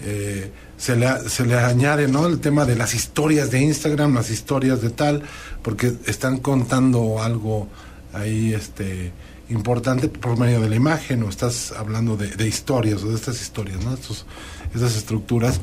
[0.00, 2.26] Eh, se, le, se le añade, ¿no?
[2.26, 5.22] El tema de las historias de Instagram, las historias de tal,
[5.62, 7.68] porque están contando algo
[8.12, 9.12] ahí, este,
[9.50, 13.84] importante por medio de la imagen, o estás hablando de, historias, o de estas historias,
[13.84, 13.94] ¿no?
[13.94, 14.26] Estos,
[14.74, 15.60] estas estructuras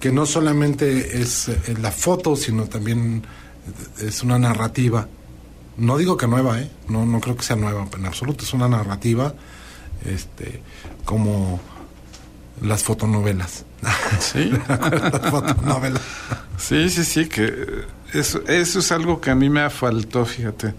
[0.00, 3.22] que no solamente es eh, la foto, sino también
[4.00, 5.06] es una narrativa.
[5.80, 6.70] No digo que nueva, ¿eh?
[6.88, 9.34] No, no creo que sea nueva en absoluto, es una narrativa
[10.04, 10.62] este,
[11.06, 11.58] como
[12.60, 13.64] las fotonovelas.
[14.20, 14.52] Sí,
[16.58, 20.74] Sí, sí, sí, que eso, eso es algo que a mí me faltó, fíjate.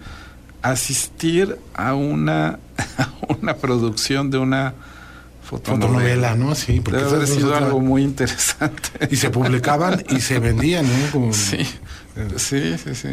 [0.62, 2.60] Asistir a una,
[2.98, 3.08] a
[3.40, 4.74] una producción de una
[5.42, 6.54] fotonovela, ¿no?
[6.54, 9.08] Sí, porque Debe haber sido algo muy interesante.
[9.10, 11.32] Y se publicaban y se vendían, ¿no?
[11.32, 11.66] Sí,
[12.36, 13.08] sí, sí, sí.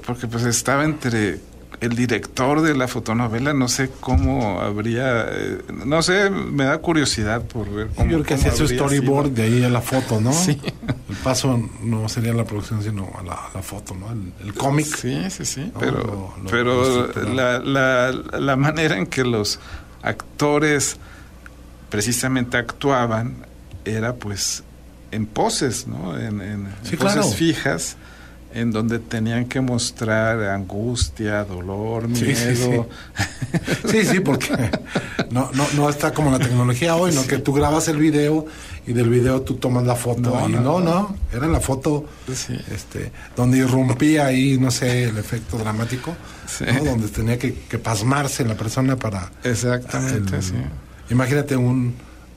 [0.00, 1.40] Porque pues estaba entre
[1.80, 7.42] el director de la fotonovela, no sé cómo habría, eh, no sé, me da curiosidad
[7.42, 8.10] por ver cómo.
[8.10, 10.32] Yo creo que hacía su storyboard de ahí a la foto, ¿no?
[10.32, 10.60] Sí.
[11.08, 14.06] El paso no sería la producción, sino a la, foto, ¿no?
[14.42, 14.86] El, cómic.
[14.86, 15.72] Sí, sí, sí.
[15.78, 19.58] Pero, pero la, la, la manera en que los
[20.02, 20.96] actores
[21.90, 23.46] precisamente actuaban
[23.84, 24.64] era pues
[25.10, 26.18] en poses, ¿no?
[26.18, 27.96] En, poses fijas
[28.54, 32.88] en donde tenían que mostrar angustia, dolor, miedo.
[33.88, 34.52] Sí, sí, porque
[35.30, 37.24] no, no, no está como la tecnología hoy, ¿no?
[37.24, 38.46] Que tú grabas el video
[38.84, 40.20] y del video tú tomas la foto.
[40.48, 46.16] No, no, no, era la foto este, donde irrumpía ahí, no sé, el efecto dramático,
[46.84, 49.30] donde tenía que, pasmarse la persona para...
[49.44, 50.54] Exactamente, sí.
[51.10, 51.94] Imagínate un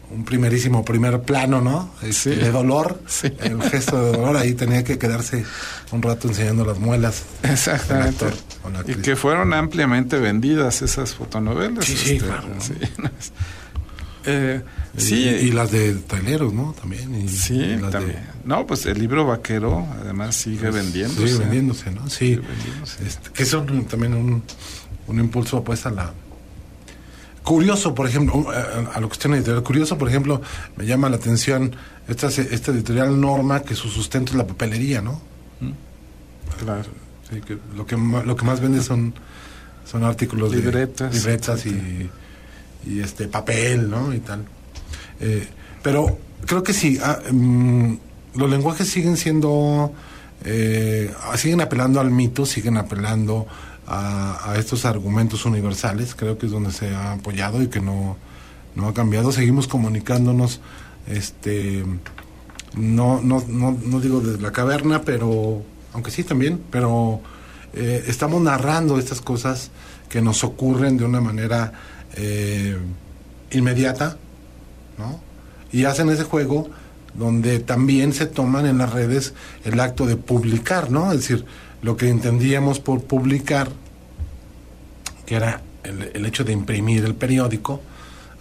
[0.10, 1.92] un primerísimo primer plano, ¿no?
[2.02, 3.02] Este, de dolor,
[3.40, 5.44] el gesto de dolor, ahí tenía que quedarse
[5.92, 7.24] un rato enseñando las muelas.
[7.44, 8.26] Exactamente.
[8.88, 11.86] y que fueron ampliamente vendidas esas fotonovelas.
[11.86, 12.48] Sí, sí, este, claro.
[14.30, 14.62] Eh,
[14.98, 15.24] sí.
[15.24, 16.74] y, las de traileros, ¿no?
[16.74, 17.30] También.
[17.30, 18.28] sí, también.
[18.44, 21.30] No, pues el libro vaquero además sigue vendiéndose.
[21.30, 22.10] Sigue vendiéndose, ¿no?
[22.10, 22.38] Sí.
[23.06, 24.44] Este, que son también un,
[25.08, 26.14] un impulso pues a la
[27.48, 30.42] Curioso, por ejemplo, a la cuestión editorial, curioso, por ejemplo,
[30.76, 31.74] me llama la atención
[32.06, 35.22] esta, esta editorial Norma, que su sustento es la papelería, ¿no?
[35.62, 35.72] Mm.
[36.60, 36.90] Claro.
[37.30, 39.14] Sí, que lo, que, lo que más vende son,
[39.90, 42.10] son artículos libretas, de libretas y,
[42.86, 44.14] y, este papel, ¿no?
[44.14, 44.44] Y tal.
[45.22, 45.48] Eh,
[45.82, 47.94] pero creo que sí, ah, mm,
[48.36, 49.94] los lenguajes siguen siendo,
[50.44, 53.48] eh, siguen apelando al mito, siguen apelando
[53.88, 58.18] a, estos argumentos universales, creo que es donde se ha apoyado y que no,
[58.76, 59.32] no ha cambiado.
[59.32, 60.60] Seguimos comunicándonos,
[61.08, 61.86] este,
[62.76, 65.62] no, no, no, no digo desde la caverna, pero,
[65.94, 67.22] aunque sí también, pero
[67.74, 69.72] eh, estamos narrando estas cosas
[70.10, 71.74] que nos ocurren de una manera
[72.16, 72.78] eh,
[73.52, 74.18] inmediata,
[74.98, 75.20] ¿no?
[75.72, 76.70] Y hacen ese juego
[77.14, 81.12] donde también se toman en las redes el acto de publicar, ¿no?
[81.12, 81.46] Es decir,
[81.82, 83.70] lo que entendíamos por publicar,
[85.26, 87.82] que era el, hecho de imprimir el periódico,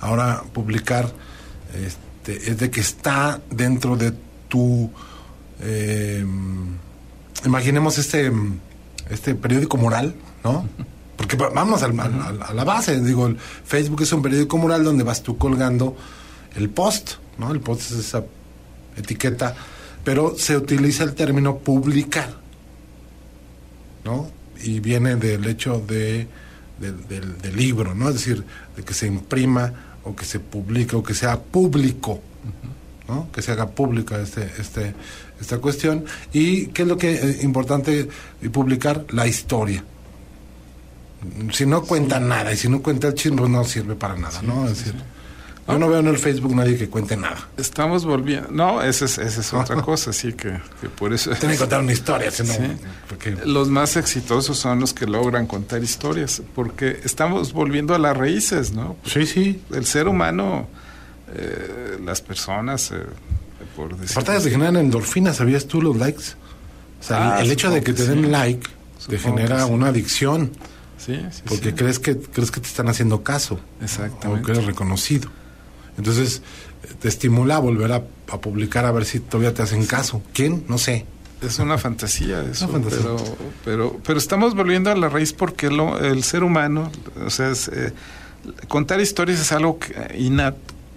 [0.01, 1.11] ahora publicar
[1.75, 4.13] este, es de que está dentro de
[4.49, 4.91] tu...
[5.61, 6.25] Eh,
[7.45, 8.33] imaginemos este,
[9.11, 10.69] este periódico moral, ¿no?
[11.17, 15.39] Porque vamos a la base, digo, el Facebook es un periódico moral donde vas tú
[15.39, 15.97] colgando
[16.57, 17.53] el post, ¿no?
[17.53, 18.25] El post es esa
[18.97, 19.55] etiqueta,
[20.05, 22.46] pero se utiliza el término publicar.
[24.07, 24.31] ¿No?
[24.63, 26.27] Y viene del hecho de,
[26.79, 28.09] del, libro, ¿no?
[28.09, 28.45] Es decir,
[28.77, 29.73] de que se imprima
[30.05, 32.21] o que se publique o que sea público,
[33.09, 33.29] ¿no?
[33.33, 34.95] Que se haga pública este, este,
[35.41, 36.05] esta cuestión.
[36.33, 38.09] ¿Y qué es lo que es eh, importante
[38.53, 39.05] publicar?
[39.11, 39.85] La historia.
[41.53, 44.69] Si no cuenta nada y si no cuenta el chisme, no sirve para nada, ¿no?
[44.69, 44.95] Es decir,
[45.69, 47.49] yo no veo en el Facebook nadie que cuente nada.
[47.57, 48.51] Estamos volviendo.
[48.51, 50.59] No, esa es, esa es otra cosa, sí, que,
[50.97, 51.31] por eso.
[51.33, 52.45] Tiene que contar una historia, si
[53.45, 58.73] Los más exitosos son los que logran contar historias, porque estamos volviendo a las raíces,
[58.73, 58.97] ¿no?
[59.05, 59.61] Sí, sí.
[59.73, 60.69] El ser humano,
[61.35, 63.03] eh, las personas, eh,
[63.75, 64.19] por decir.
[64.19, 66.25] Aparte de generan endorfinas, ¿sabías tú los likes?
[67.01, 68.69] O sea, el, ah, hecho de que te den like
[69.09, 70.53] te genera una adicción.
[70.99, 73.61] Sí, sí, porque crees que crees que te están haciendo caso.
[73.81, 74.43] Exactamente.
[74.43, 75.29] O que eres reconocido.
[75.97, 76.43] Entonces,
[77.01, 78.03] te estimula a volver a,
[78.39, 80.23] publicar a ver si todavía te hacen caso.
[80.33, 80.65] ¿Quién?
[80.69, 81.07] No sé.
[81.43, 83.17] Es una fantasía eso, Pero,
[83.65, 86.91] pero, pero estamos volviendo a la raíz porque el ser humano,
[87.25, 87.93] o sea, eh,
[88.69, 89.93] contar historias es algo que,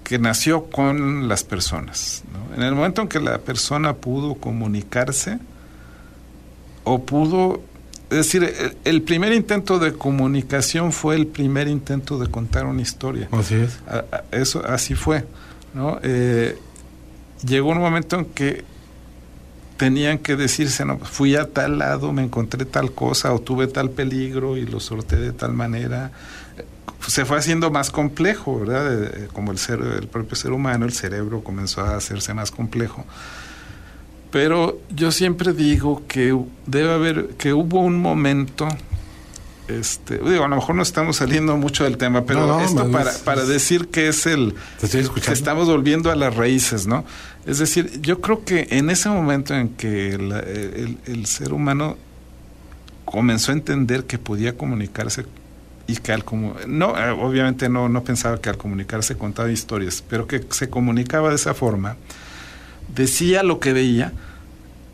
[0.03, 2.23] que nació con las personas.
[2.55, 5.39] En el momento en que la persona pudo comunicarse
[6.85, 7.61] o pudo
[8.09, 13.29] es decir, el, primer intento de comunicación fue el primer intento de contar una historia.
[13.31, 13.79] Así es.
[14.31, 15.25] eso así fue,
[15.75, 15.99] ¿no?
[16.01, 16.57] Eh,
[17.45, 18.63] llegó un momento en que
[19.77, 23.91] tenían que decirse, no, fui a tal lado, me encontré tal cosa o tuve tal
[23.91, 26.11] peligro y lo sorté de tal manera.
[27.07, 29.29] Se fue haciendo más complejo, ¿verdad?
[29.33, 33.05] Como el ser, el propio ser humano, el cerebro comenzó a hacerse más complejo.
[34.31, 38.67] Pero yo siempre digo que debe haber, que hubo un momento,
[39.67, 43.45] este, digo, a lo mejor no estamos saliendo mucho del tema, pero esto para, para
[43.45, 47.05] decir que es el, que estamos volviendo a las raíces, ¿no?
[47.45, 51.97] Es decir, yo creo que en ese momento en que el, ser humano
[53.05, 55.25] comenzó a entender que podía comunicarse
[55.87, 56.23] y que al
[56.67, 61.29] no eh, obviamente no no pensaba que al comunicarse contaba historias pero que se comunicaba
[61.29, 61.97] de esa forma
[62.93, 64.13] decía lo que veía,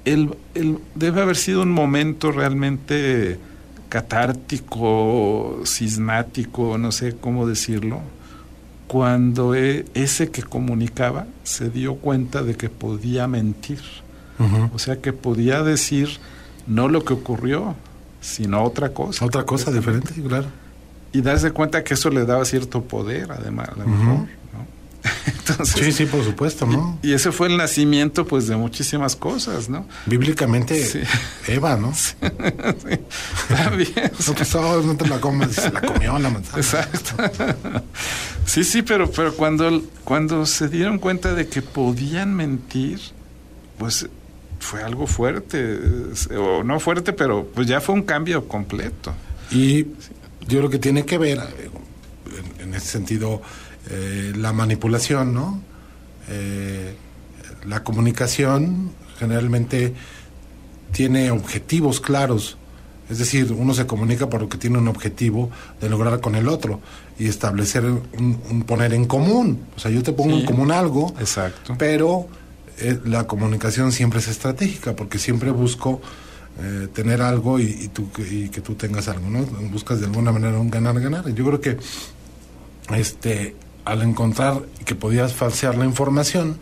[0.06, 0.36] él,
[0.94, 3.40] debe haber sido un momento realmente
[3.90, 8.02] catártico, sismático, no sé cómo decirlo,
[8.88, 13.80] cuando e, ese que comunicaba se dio cuenta de que podía mentir
[14.74, 16.20] O sea que podía decir
[16.68, 17.76] no lo que ocurrió,
[18.22, 19.26] sino otra cosa.
[19.26, 20.48] Otra cosa diferente, claro.
[21.14, 24.28] Y darse cuenta que eso le daba cierto poder, además, a lo mejor.
[25.64, 27.00] Sí, sí, por supuesto, ¿no?
[27.02, 29.88] Y, ese fue el nacimiento, pues, de muchísimas cosas, ¿no?
[30.06, 31.06] Bíblicamente,
[31.48, 31.94] Eva, ¿no?
[31.96, 32.16] Sí,
[33.48, 33.94] también.
[33.96, 36.58] no, pues, oh, no te la comes, se la comió la manzana.
[36.58, 37.16] Exacto.
[38.46, 43.00] Sí, sí, pero, pero cuando, cuando se dieron cuenta de que podían mentir,
[43.78, 44.08] pues
[44.60, 45.80] fue algo fuerte,
[46.38, 49.14] o no fuerte, pero pues ya fue un cambio completo.
[49.52, 49.84] Y
[50.48, 51.40] yo creo que tiene que ver,
[52.60, 53.42] en, en ese sentido,
[53.90, 55.62] eh, la manipulación, ¿no?
[56.30, 56.96] Eh,
[57.66, 59.94] la comunicación generalmente
[60.92, 62.58] tiene objetivos claros,
[63.10, 66.80] es decir, uno se comunica porque tiene un objetivo de lograr con el otro
[67.20, 69.62] y establecer un, poner en común.
[69.76, 71.76] O sea, yo te pongo en común algo, exacto.
[71.78, 72.28] pero
[72.80, 76.02] eh, la comunicación siempre es estratégica porque siempre busco
[76.94, 79.42] tener algo y, tú, y que tú tengas algo, ¿no?
[79.70, 81.28] Buscas de alguna manera un ganar-ganar.
[81.34, 81.78] Yo creo que
[82.94, 83.56] este
[83.86, 86.58] al encontrar que podías falsear la información,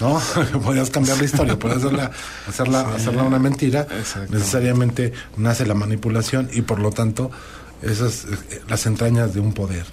[0.00, 0.20] ¿no?
[0.64, 2.10] podías cambiar la historia, podías hacerla,
[2.48, 3.86] hacerla, hacerla una mentira,
[4.30, 7.30] necesariamente nace la manipulación y por lo tanto
[7.82, 9.84] esas eh, las entrañas de un poder.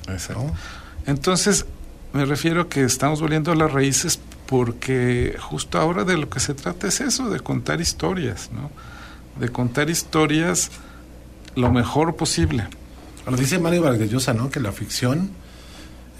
[1.05, 1.65] Entonces,
[2.13, 6.53] me refiero que estamos volviendo a las raíces porque justo ahora de lo que se
[6.53, 8.71] trata es eso, de contar historias, ¿no?
[9.39, 10.71] De contar historias
[11.55, 12.67] lo mejor posible.
[13.27, 14.49] Lo dice Mario Vargas Llosa, ¿no?
[14.49, 15.31] Que la ficción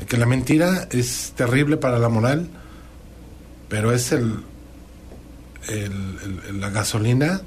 [0.08, 2.50] que la mentira es terrible para la moral,
[3.68, 4.44] pero es el,
[6.54, 7.42] la gasolina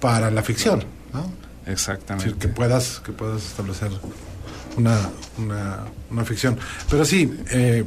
[0.00, 1.30] para la ficción, ¿no?
[1.66, 2.38] Exactamente.
[2.38, 3.90] que puedas, que puedas establecer
[4.76, 6.56] una, una, ficción.
[6.88, 7.84] Pero sí, eh,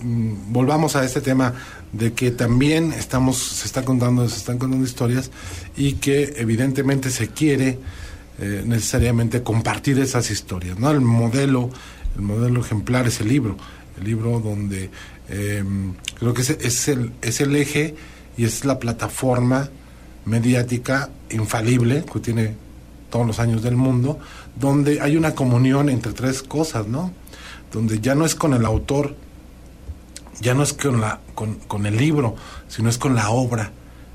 [0.00, 1.52] mm, volvamos a este tema
[1.92, 5.30] de que también estamos, se está contando, se están contando historias
[5.76, 7.78] y que evidentemente se quiere
[8.38, 10.90] eh, necesariamente compartir esas historias, ¿no?
[10.90, 11.70] El modelo
[12.16, 13.56] el modelo ejemplar es el libro,
[13.98, 14.90] el libro donde
[15.28, 17.94] em, creo que es, es, el, es el eje
[18.36, 19.70] y es la plataforma
[20.24, 22.54] mediática infalible que tiene
[23.10, 24.18] todos los años del mundo,
[24.58, 27.12] donde hay una comunión entre tres cosas, ¿no?
[27.70, 29.16] Donde ya no es con el autor,
[30.40, 32.36] ya no es con, la, con, con el libro,
[32.68, 33.70] sino es con la obra.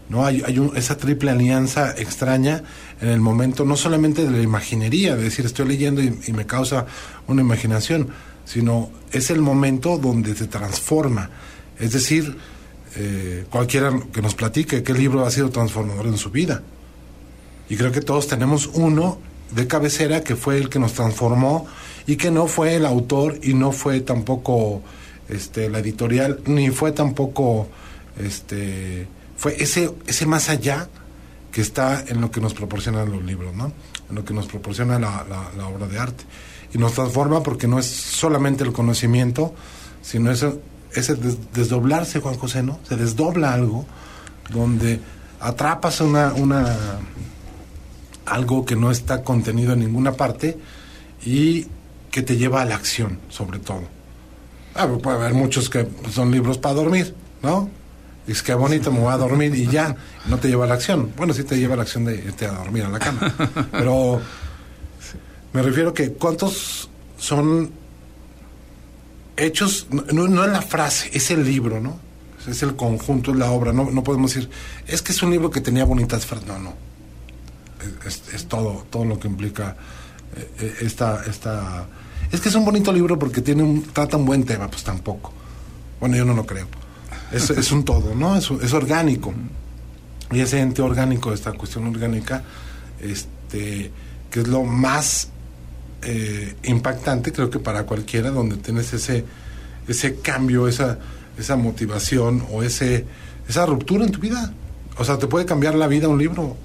[0.10, 0.26] ¿No?
[0.26, 2.64] Hay, hay esa triple alianza extraña
[3.02, 6.86] en el momento, no solamente de la imaginería, de decir estoy leyendo y, me causa
[7.28, 8.10] una imaginación,
[8.46, 11.30] sino es el momento donde se transforma.
[11.80, 12.38] Es decir,
[12.96, 16.64] eh, cualquiera que nos platique qué libro ha sido transformador en su vida.
[17.70, 19.20] Y creo que todos tenemos uno
[19.52, 21.68] de cabecera que fue el que nos transformó
[22.06, 24.82] y que no fue el autor y no fue tampoco
[25.30, 27.68] este, la editorial, ni fue tampoco
[28.18, 29.08] este,
[29.38, 30.90] fue ese, ese más allá
[31.52, 33.72] que está en lo que nos proporcionan los libros, ¿no?
[34.10, 35.26] En lo que nos proporciona la,
[35.58, 36.24] la, obra de arte.
[36.74, 39.54] Y nos transforma porque no es solamente el conocimiento,
[40.02, 40.60] sino ese,
[40.94, 42.80] ese desdoblarse, Juan José, ¿no?
[42.88, 43.86] Se desdobla algo
[44.50, 45.00] donde
[45.40, 46.76] atrapas una, una
[48.26, 50.58] algo que no está contenido en ninguna parte
[51.26, 51.68] y
[52.12, 53.84] que te lleva a la acción, sobre todo.
[54.76, 57.70] Ah, puede haber muchos que son libros para dormir, ¿no?
[58.28, 61.14] Es que bonito, me voy a dormir y ya, no te lleva a la acción.
[61.16, 63.34] Bueno, sí te lleva a la acción de irte a dormir a la cama.
[63.72, 64.22] Pero
[65.54, 67.72] me refiero que cuántos son
[69.38, 72.00] hechos, no, no es la frase, es el libro, ¿no?
[72.46, 73.72] Es el conjunto, es la obra.
[73.72, 74.50] No, no podemos decir,
[74.88, 76.48] es que es un libro que tenía bonitas frases.
[76.48, 76.74] No, no.
[78.06, 79.76] Es, todo, todo lo que implica
[80.36, 81.88] eh, eh, esta, esta...
[82.32, 85.32] Es que es un bonito libro porque tiene un, trata un buen tema, pues tampoco.
[86.00, 86.68] Bueno, yo no lo creo
[87.32, 88.36] es, es un todo, ¿no?
[88.36, 89.34] Es, es, orgánico.
[90.32, 92.44] Y ese ente orgánico, esta cuestión orgánica,
[93.00, 93.92] este,
[94.30, 95.30] que es lo más
[96.04, 99.26] eh, impactante, creo que para cualquiera, donde tienes ese,
[99.88, 101.00] ese cambio, esa,
[101.38, 103.06] esa motivación o ese,
[103.48, 104.54] esa ruptura en tu vida.
[104.98, 106.58] O sea, te puede cambiar la vida un libro.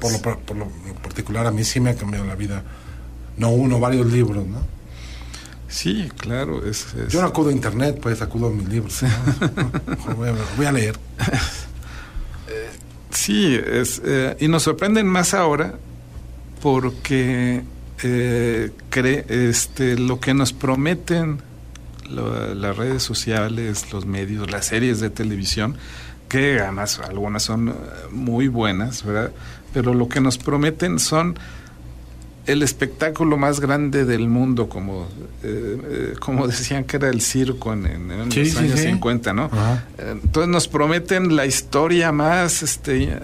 [0.00, 0.68] Por lo, por lo
[1.02, 2.62] particular, a mí sí me ha cambiado la vida.
[3.38, 4.75] No uno, varios libros, ¿no?
[5.68, 6.64] Sí, claro.
[6.64, 9.00] Es, Yo no acudo a internet, pues acudo a mis libros.
[10.56, 10.96] voy, a, leer.
[13.10, 15.74] sí, es, eh, y nos sorprenden más ahora
[16.62, 17.62] porque
[18.02, 18.70] eh,
[19.28, 21.40] este, lo que nos prometen
[22.08, 25.76] las redes sociales, los medios, las series de televisión,
[26.28, 27.74] que además algunas son
[28.10, 29.32] muy buenas, ¿verdad?
[29.72, 31.38] Pero lo que nos prometen son
[32.46, 35.08] el espectáculo más grande del mundo, como,
[35.42, 39.50] eh, eh, como decían que era el circo en, los años 50, ¿no?
[39.98, 43.18] Entonces nos prometen la historia más, este, eh,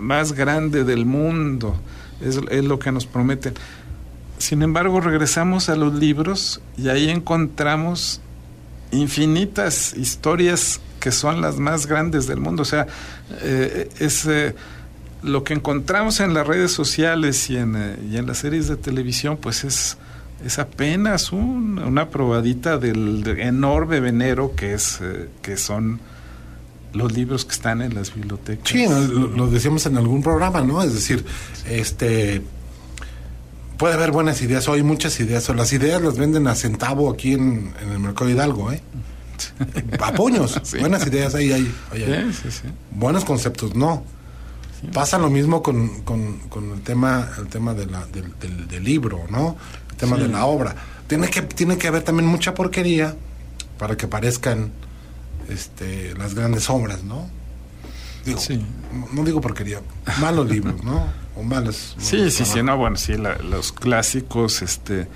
[0.00, 1.76] más grande del mundo,
[2.20, 3.54] es, es lo que nos prometen.
[4.38, 8.20] Sin embargo, regresamos a los libros y ahí encontramos
[8.92, 12.62] infinitas historias que son las más grandes del mundo.
[12.62, 12.86] O sea,
[13.98, 14.26] es
[15.26, 18.76] lo que encontramos en las redes sociales y en, eh, y en las series de
[18.76, 19.98] televisión, pues es,
[20.44, 26.00] es apenas una probadita del, enorme venero que es eh, que son
[26.92, 28.68] los libros que están en las bibliotecas.
[28.68, 30.82] Sí, lo, decíamos en algún programa, ¿no?
[30.82, 31.24] Es decir,
[31.68, 32.42] este
[33.76, 37.34] puede haber buenas ideas, hoy muchas ideas, o las ideas las venden a centavo aquí
[37.34, 38.80] en, el mercado Hidalgo, ¿eh?
[40.00, 41.74] A puños, buenas ideas ahí hay.
[42.92, 44.02] Buenos conceptos, no.
[44.92, 49.56] Pasa lo mismo con, con, el tema, el tema de la, del, del, libro, ¿no?
[49.90, 50.74] El tema de la obra.
[51.06, 53.16] Tiene que, tiene que haber también mucha porquería
[53.78, 54.72] para que parezcan
[55.48, 57.28] este, las grandes obras, ¿no?
[58.24, 58.40] Digo,
[59.12, 59.80] no, digo porquería,
[60.20, 61.06] malos libros, ¿no?
[61.36, 61.94] O malos.
[62.00, 65.06] Sí, sí, sí, no, bueno, sí, los clásicos, este,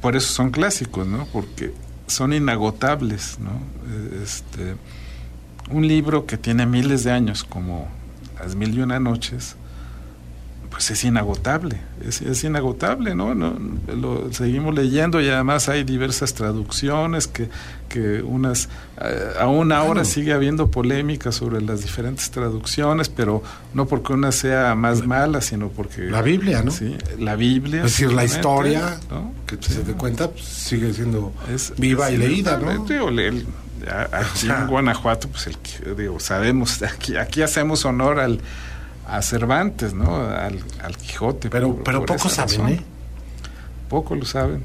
[0.00, 1.26] por eso son clásicos, ¿no?
[1.26, 1.72] Porque
[2.06, 3.52] son inagotables, ¿no?
[4.22, 4.74] Este,
[5.70, 7.88] un libro que tiene miles de años, como
[8.42, 9.56] las mil y una noches,
[10.70, 13.34] pues es inagotable, es, inagotable, ¿no?
[13.34, 13.58] ¿no?
[13.94, 17.48] Lo seguimos leyendo y además hay diversas traducciones que,
[17.88, 18.68] que unas,
[19.00, 23.42] eh, aún ahora sigue habiendo polémica sobre las diferentes traducciones, pero
[23.74, 26.02] no porque una sea más mala, sino porque...
[26.02, 26.70] La Biblia, ¿no?
[26.70, 27.84] Sí, la Biblia.
[27.84, 29.00] Es decir, la historia
[29.46, 31.32] que se te cuenta pues, sigue siendo
[31.78, 32.86] viva y leída, ¿no?
[34.12, 35.56] Aquí en Guanajuato, pues el,
[35.96, 38.40] digo, sabemos, aquí, aquí hacemos honor al,
[39.06, 40.16] a Cervantes, ¿no?
[40.16, 40.62] Al,
[40.96, 41.50] Quijote.
[41.50, 42.80] Pero, pero pocos saben, ¿eh?
[43.88, 44.62] Poco lo saben,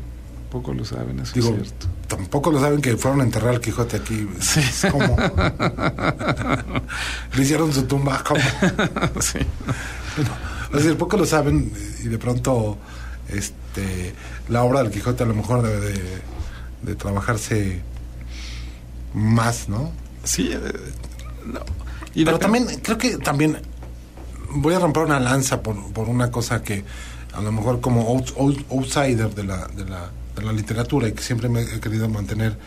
[0.52, 1.88] poco lo saben, eso es cierto.
[2.08, 4.30] Tampoco lo saben que fueron a enterrar al Quijote aquí.
[4.40, 4.60] Sí.
[4.60, 5.18] Es como.
[7.34, 8.40] Le hicieron su tumba, como.
[9.20, 9.40] sí.
[9.40, 11.72] es decir, poco lo saben
[12.04, 12.78] y de pronto
[13.28, 14.14] este
[14.50, 16.22] la obra del Quijote a lo mejor debe de,
[16.84, 17.82] de trabajarse
[19.16, 19.92] más, ¿no?
[20.24, 20.60] Sí, eh,
[21.46, 21.62] no.
[22.14, 23.58] Pero también, creo que también
[24.52, 26.84] voy a romper una lanza por, por una cosa que
[27.34, 31.50] a lo mejor como outsider de la, de, la, de la literatura y que siempre
[31.50, 32.58] me he querido mantener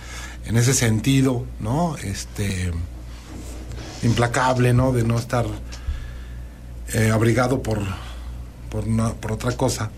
[0.44, 1.96] en ese sentido, ¿no?
[1.96, 2.70] Este
[4.02, 4.92] implacable, ¿no?
[4.92, 5.46] De no estar
[6.92, 7.80] eh, abrigado por,
[8.70, 9.90] por, una, por otra cosa.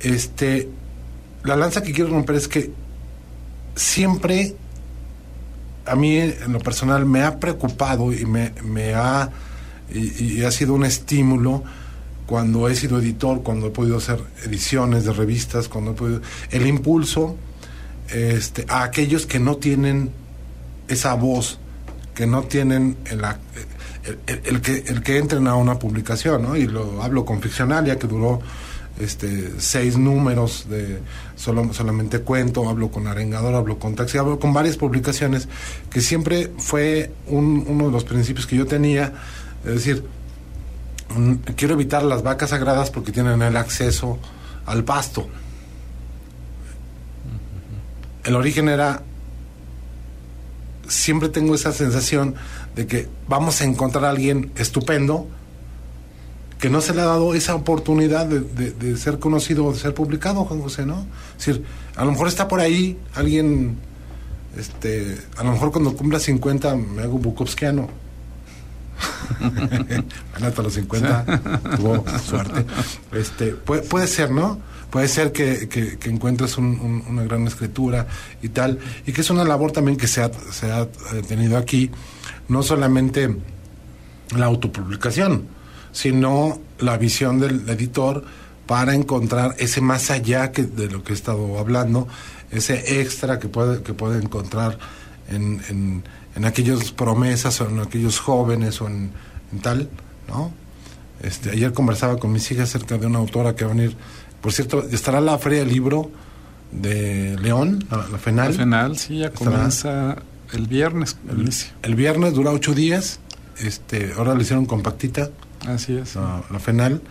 [0.00, 0.68] Este,
[1.44, 2.70] la lanza que quiero romper es que
[3.74, 4.54] siempre
[5.86, 9.30] a mí en lo personal me ha preocupado y me, me ha,
[9.92, 11.62] y, ha sido un estímulo
[12.26, 16.20] cuando he sido editor, cuando he podido hacer ediciones de revistas, cuando he podido,
[16.50, 17.36] el impulso
[18.08, 20.10] este, a aquellos que no tienen
[20.88, 21.58] esa voz,
[22.14, 23.22] que no tienen el,
[24.26, 26.56] el, que, el que entren a una publicación, ¿no?
[26.56, 28.40] Y lo hablo con Ficcionalia, que duró
[29.00, 30.98] este, seis números de
[31.36, 35.48] solo, solamente cuento, hablo con Arengador, hablo con Taxi, hablo con varias publicaciones,
[35.90, 39.12] que siempre fue uno de los principios que yo tenía,
[39.64, 40.04] es decir,
[41.56, 44.18] quiero evitar las vacas sagradas porque tienen el acceso
[44.66, 45.28] al pasto.
[48.24, 49.02] El origen era,
[50.86, 52.34] siempre tengo esa sensación
[52.76, 55.28] de que vamos a encontrar a alguien estupendo,
[56.62, 60.44] que no se le ha dado esa oportunidad de, ser conocido o de ser publicado,
[60.44, 61.04] Juan José, ¿no?
[61.36, 61.64] Es decir,
[61.96, 63.78] a lo mejor está por ahí alguien,
[64.56, 67.88] este, a lo mejor cuando cumpla 50 me hago bukovskiano.
[70.40, 71.40] hasta los 50
[71.78, 72.64] tuvo suerte.
[73.10, 74.60] Este, puede, puede ser, ¿no?
[74.88, 78.06] Puede ser que, que, encuentres una gran escritura
[78.40, 81.58] y tal, y que es una labor también que se ha, se ha eh, tenido
[81.58, 81.90] aquí,
[82.46, 83.36] no solamente
[84.36, 85.48] la autopublicación,
[85.92, 88.24] sino la visión del editor
[88.66, 92.08] para encontrar ese más allá que de lo que he estado hablando,
[92.50, 94.78] ese extra que puede, que puede encontrar
[95.28, 99.12] en, en, en aquellas promesas o en aquellos jóvenes o en,
[99.60, 99.88] tal,
[100.28, 100.52] ¿no?
[101.22, 103.96] Este, ayer conversaba con mis hijas acerca de una autora que va a venir,
[104.40, 106.10] por cierto, estará la Feria del Libro
[106.72, 108.52] de León, la, FENAL.
[108.52, 110.16] La FENAL, sí, ya comienza
[110.52, 111.16] el viernes.
[111.28, 111.50] El,
[111.82, 113.20] el, viernes dura ocho días,
[113.58, 115.30] este, ahora le hicieron compactita,
[115.66, 116.16] Así es.
[116.16, 117.02] La, FENAL.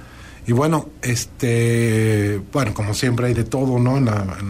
[0.47, 3.97] Y bueno, este, bueno, como siempre hay de todo, ¿no?
[3.97, 4.49] En la, en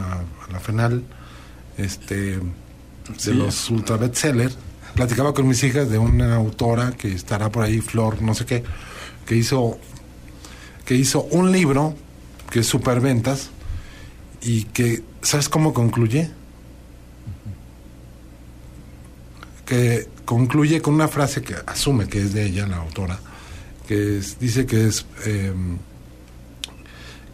[0.54, 1.04] la, FENAL,
[1.78, 4.58] este, de los ultra bestsellers.
[4.96, 8.64] Platicaba con mis hijas de una autora que estará por ahí, Flor, no sé qué,
[9.26, 9.78] que hizo,
[10.86, 11.96] que hizo un libro
[12.50, 13.52] que es Superventas,
[14.42, 16.32] y que, ¿sabes cómo concluye?
[19.66, 23.20] Que concluye con una frase que asume que es de ella, la autora,
[23.92, 25.78] que dice que es em,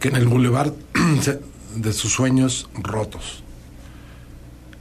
[0.00, 0.72] que en el bulevar
[1.76, 3.44] de sus sueños rotos.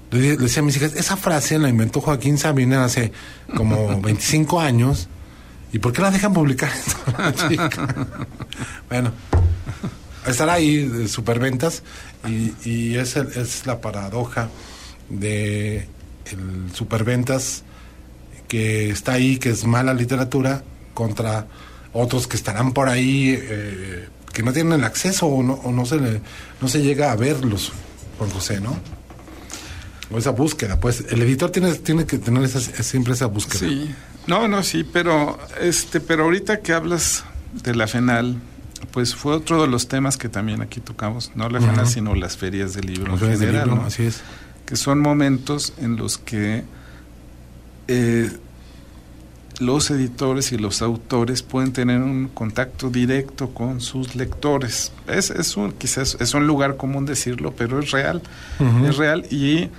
[0.10, 3.12] Le, decía a mis hijas, esa frase la inventó Joaquín Sabina hace
[3.56, 5.08] como 25 años.
[5.72, 6.72] ¿Y por qué la dejan publicar?
[8.90, 9.12] bueno,
[10.26, 11.84] estará ahí de superventas
[12.28, 14.50] y, y es, es la paradoja
[15.10, 15.88] de
[16.32, 17.62] el superventas
[18.48, 20.64] que está ahí, que es mala literatura,
[20.96, 21.46] contra
[21.94, 25.86] otros que estarán por ahí, eh, que no tienen el acceso o no, o no,
[25.86, 26.22] se le,
[26.62, 27.72] no se llega a verlos,
[28.18, 28.78] Juan José, ¿no?
[30.12, 33.60] O esa búsqueda, pues el editor tiene, tiene que tener siempre esa búsqueda.
[33.60, 33.94] Sí,
[34.28, 37.26] no, no, sí, pero, este, pero ahorita que hablas
[37.64, 38.38] de la FENAL,
[38.92, 42.38] pues fue otro de los temas que también aquí tocamos, no la FENAL, sino las
[42.38, 44.22] ferias del libro en general, así es.
[44.66, 46.64] que son momentos en los que
[47.88, 48.32] eh,
[49.60, 54.92] los editores y los autores pueden tener un contacto directo con sus lectores.
[55.08, 58.22] Es, es un, quizás es un lugar común decirlo, pero es real,
[58.86, 59.70] es real y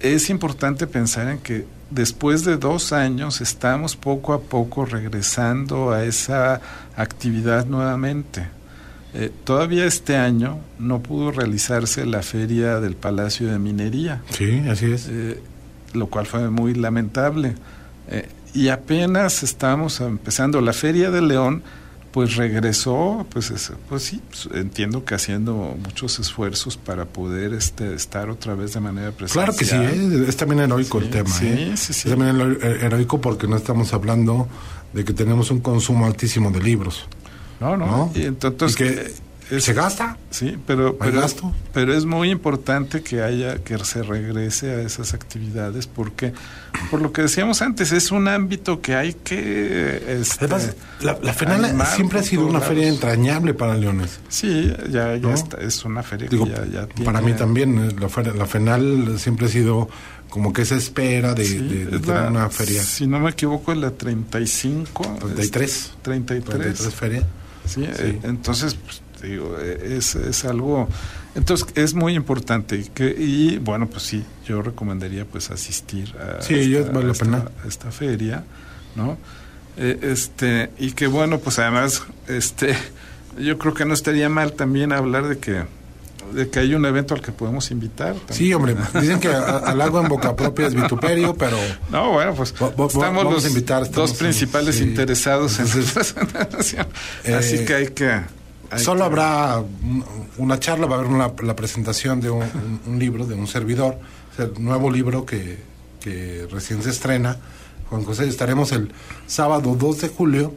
[0.00, 6.04] es importante pensar en que después de dos años estamos poco a poco regresando a
[6.04, 6.60] esa
[6.96, 8.46] actividad nuevamente.
[9.14, 14.22] Eh, todavía este año no pudo realizarse la feria del Palacio de Minería.
[14.30, 15.06] Sí, así es.
[15.10, 15.38] Eh,
[15.92, 17.54] lo cual fue muy lamentable.
[18.08, 21.62] Eh, y apenas estamos empezando la Feria de León
[22.12, 24.20] pues regresó, pues, pues sí,
[24.52, 29.46] entiendo que haciendo muchos esfuerzos para poder este, estar otra vez de manera presencial.
[29.46, 30.26] Claro que sí, ¿eh?
[30.28, 31.30] es también heroico el tema.
[31.30, 31.72] Sí, ¿eh?
[31.74, 32.10] sí, sí.
[32.10, 34.46] Es también heroico porque no estamos hablando
[34.92, 37.06] de que tenemos un consumo altísimo de libros.
[37.60, 38.12] No, no.
[38.14, 39.14] Y entonces, que,
[39.60, 40.16] se gasta.
[40.30, 41.26] Sí, pero, pero,
[41.72, 46.32] pero, es muy importante que haya, que se regrese a esas actividades porque,
[46.90, 50.20] por lo que decíamos antes, es un ámbito que hay que...
[50.20, 54.20] Este, Además, la, la siempre ha sido una feria entrañable para Leones.
[54.28, 57.04] Sí, ya, ya está, es una feria que ya, tiene...
[57.04, 59.88] Para mí también, eh, la, la FENAL siempre ha sido
[60.32, 62.82] como que se espera de, tener una feria.
[62.82, 65.18] Si no me equivoco, es la 35.
[65.20, 65.92] 33.
[66.00, 66.44] 33.
[66.44, 67.26] 33 feria.
[67.66, 70.88] Sí, eh, entonces pues, digo, es, es algo...
[71.34, 76.38] Entonces es muy importante que, y bueno, pues sí, yo recomendaría pues asistir a,
[77.66, 78.44] esta, feria,
[78.94, 79.16] ¿no?
[79.78, 82.76] Eh, este, y que bueno, pues además, este,
[83.38, 85.64] yo creo que no estaría mal también hablar de que
[86.32, 88.14] de que hay un evento al que podemos invitar.
[88.30, 91.58] Sí, hombre, dicen que al agua en boca propia es vituperio, pero...
[91.90, 92.54] No, bueno, pues
[92.88, 96.86] estamos los invitar, dos principales interesados en esta presentación.
[97.36, 98.22] Así eh, que hay que
[98.78, 99.62] Solo habrá
[100.38, 103.98] una charla, va a haber una, la presentación de un, libro, de un servidor,
[104.38, 105.58] el nuevo libro que,
[106.00, 107.36] que recién se estrena.
[107.90, 108.92] Juan José, estaremos el
[109.26, 110.54] sábado 2 de julio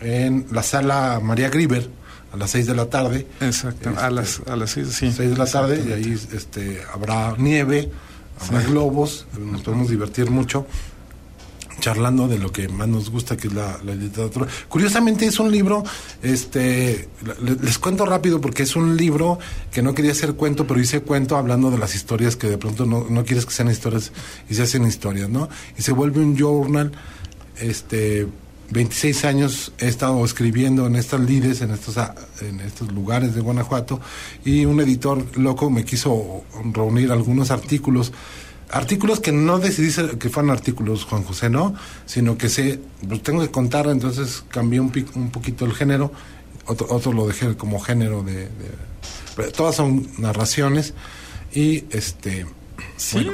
[0.00, 1.90] en la sala María Griver
[2.32, 3.26] a las 6 de la tarde.
[3.40, 5.12] Exacto, a las a las 6, sí.
[5.12, 7.90] 6 de la tarde y ahí este, habrá nieve,
[8.40, 10.66] habrá globos, nos podemos divertir mucho
[11.80, 14.46] charlando de lo que más nos gusta, que es la, literatura.
[14.68, 15.84] Curiosamente es un libro,
[16.22, 17.08] este,
[17.62, 19.38] les cuento rápido porque es un libro
[19.70, 22.86] que no quería hacer cuento, pero hice cuento hablando de las historias que de pronto
[22.86, 24.12] no, no quieres que sean historias
[24.48, 25.48] y se hacen historias, ¿no?
[25.78, 26.92] Y se vuelve un journal,
[27.58, 28.26] este,
[28.70, 31.96] 26 años he estado escribiendo en estas lides, en estos,
[32.40, 34.00] en estos lugares de Guanajuato,
[34.44, 38.12] y un editor loco me quiso reunir algunos artículos
[38.70, 41.74] artículos que no decidí que fueran artículos, Juan José, ¿no?
[42.04, 46.12] Sino que sé, pues tengo que contar, entonces cambié un, un poquito el género,
[46.66, 48.48] otro, otro lo dejé como género de,
[49.56, 50.94] todas son narraciones
[51.52, 52.46] y este...
[52.96, 53.26] Sí,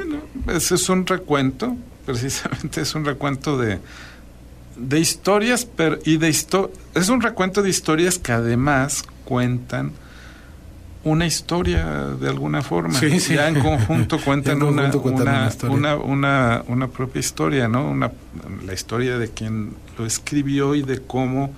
[0.48, 1.76] ese es un recuento,
[2.06, 3.78] precisamente es un recuento de,
[4.76, 9.92] de historias, pero, y de es un recuento de historias que además cuentan
[11.04, 11.84] una historia
[12.20, 13.00] de alguna forma.
[13.00, 14.90] Ya en conjunto cuentan, una,
[15.64, 17.90] una, una, una, propia historia, ¿no?
[17.90, 18.12] Una,
[18.64, 21.50] la historia de quien lo escribió y de cómo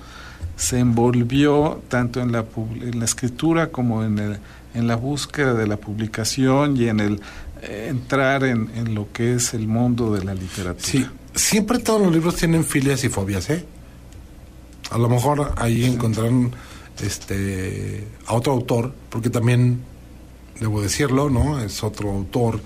[0.56, 2.44] se envolvió tanto en la,
[2.80, 4.38] en la escritura como en, el,
[4.74, 7.20] en la búsqueda de la publicación y en el
[7.62, 10.78] eh, entrar en, en, lo que es el mundo de la literatura.
[10.78, 13.64] Sí, siempre todos los libros tienen filias y fobias, ¿eh?
[14.90, 16.52] A lo mejor ahí encontrarán
[17.02, 19.82] este, a otro autor, porque también,
[20.60, 21.60] debo decirlo, ¿no?
[21.60, 22.60] Es otro autor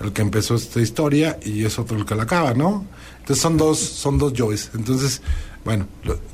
[0.00, 2.86] el que empezó esta historia y es otro el que la acaba, ¿no?
[3.20, 4.70] Entonces son dos, son dos Joyce.
[4.74, 5.22] Entonces,
[5.64, 5.86] bueno,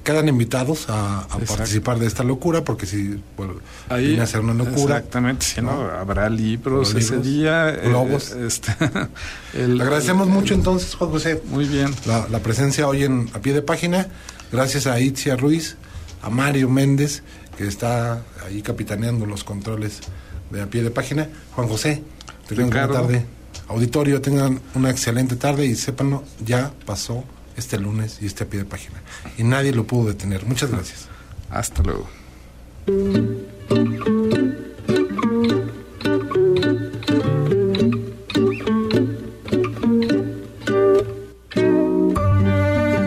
[0.03, 3.55] quedan invitados a, participar de esta locura, porque si bueno,
[3.89, 4.97] Ahí, viene a ser una locura.
[4.97, 7.71] Exactamente, si no, habrá libros, ese día.
[7.71, 8.33] Eh, globos.
[8.33, 8.75] este,
[9.55, 11.41] Le agradecemos mucho entonces, Juan José.
[11.49, 11.95] Muy bien.
[12.07, 14.09] La, la, presencia hoy en a pie de página.
[14.51, 15.77] Gracias a Itzia Ruiz,
[16.23, 17.23] a Mario Méndez,
[17.61, 20.01] que está ahí capitaneando los controles
[20.51, 21.29] de a pie de página.
[21.55, 22.03] Juan José,
[22.49, 23.27] te buena tarde.
[23.69, 27.23] Auditorio, tengan una excelente tarde y sépanlo, ya pasó
[27.59, 29.03] este lunes y este a pie de página.
[29.37, 30.47] Y nadie lo pudo detener.
[30.47, 31.07] Muchas gracias.
[31.51, 32.09] Hasta luego.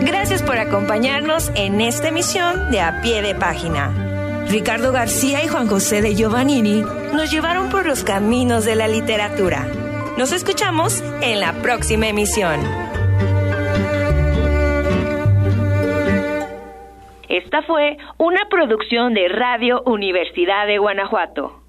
[0.00, 4.13] Gracias por acompañarnos en esta emisión de A Pie de Página.
[4.54, 6.82] Ricardo García y Juan José de Giovannini
[7.12, 9.66] nos llevaron por los caminos de la literatura.
[10.16, 12.60] Nos escuchamos en la próxima emisión.
[17.28, 21.63] Esta fue una producción de Radio Universidad de Guanajuato.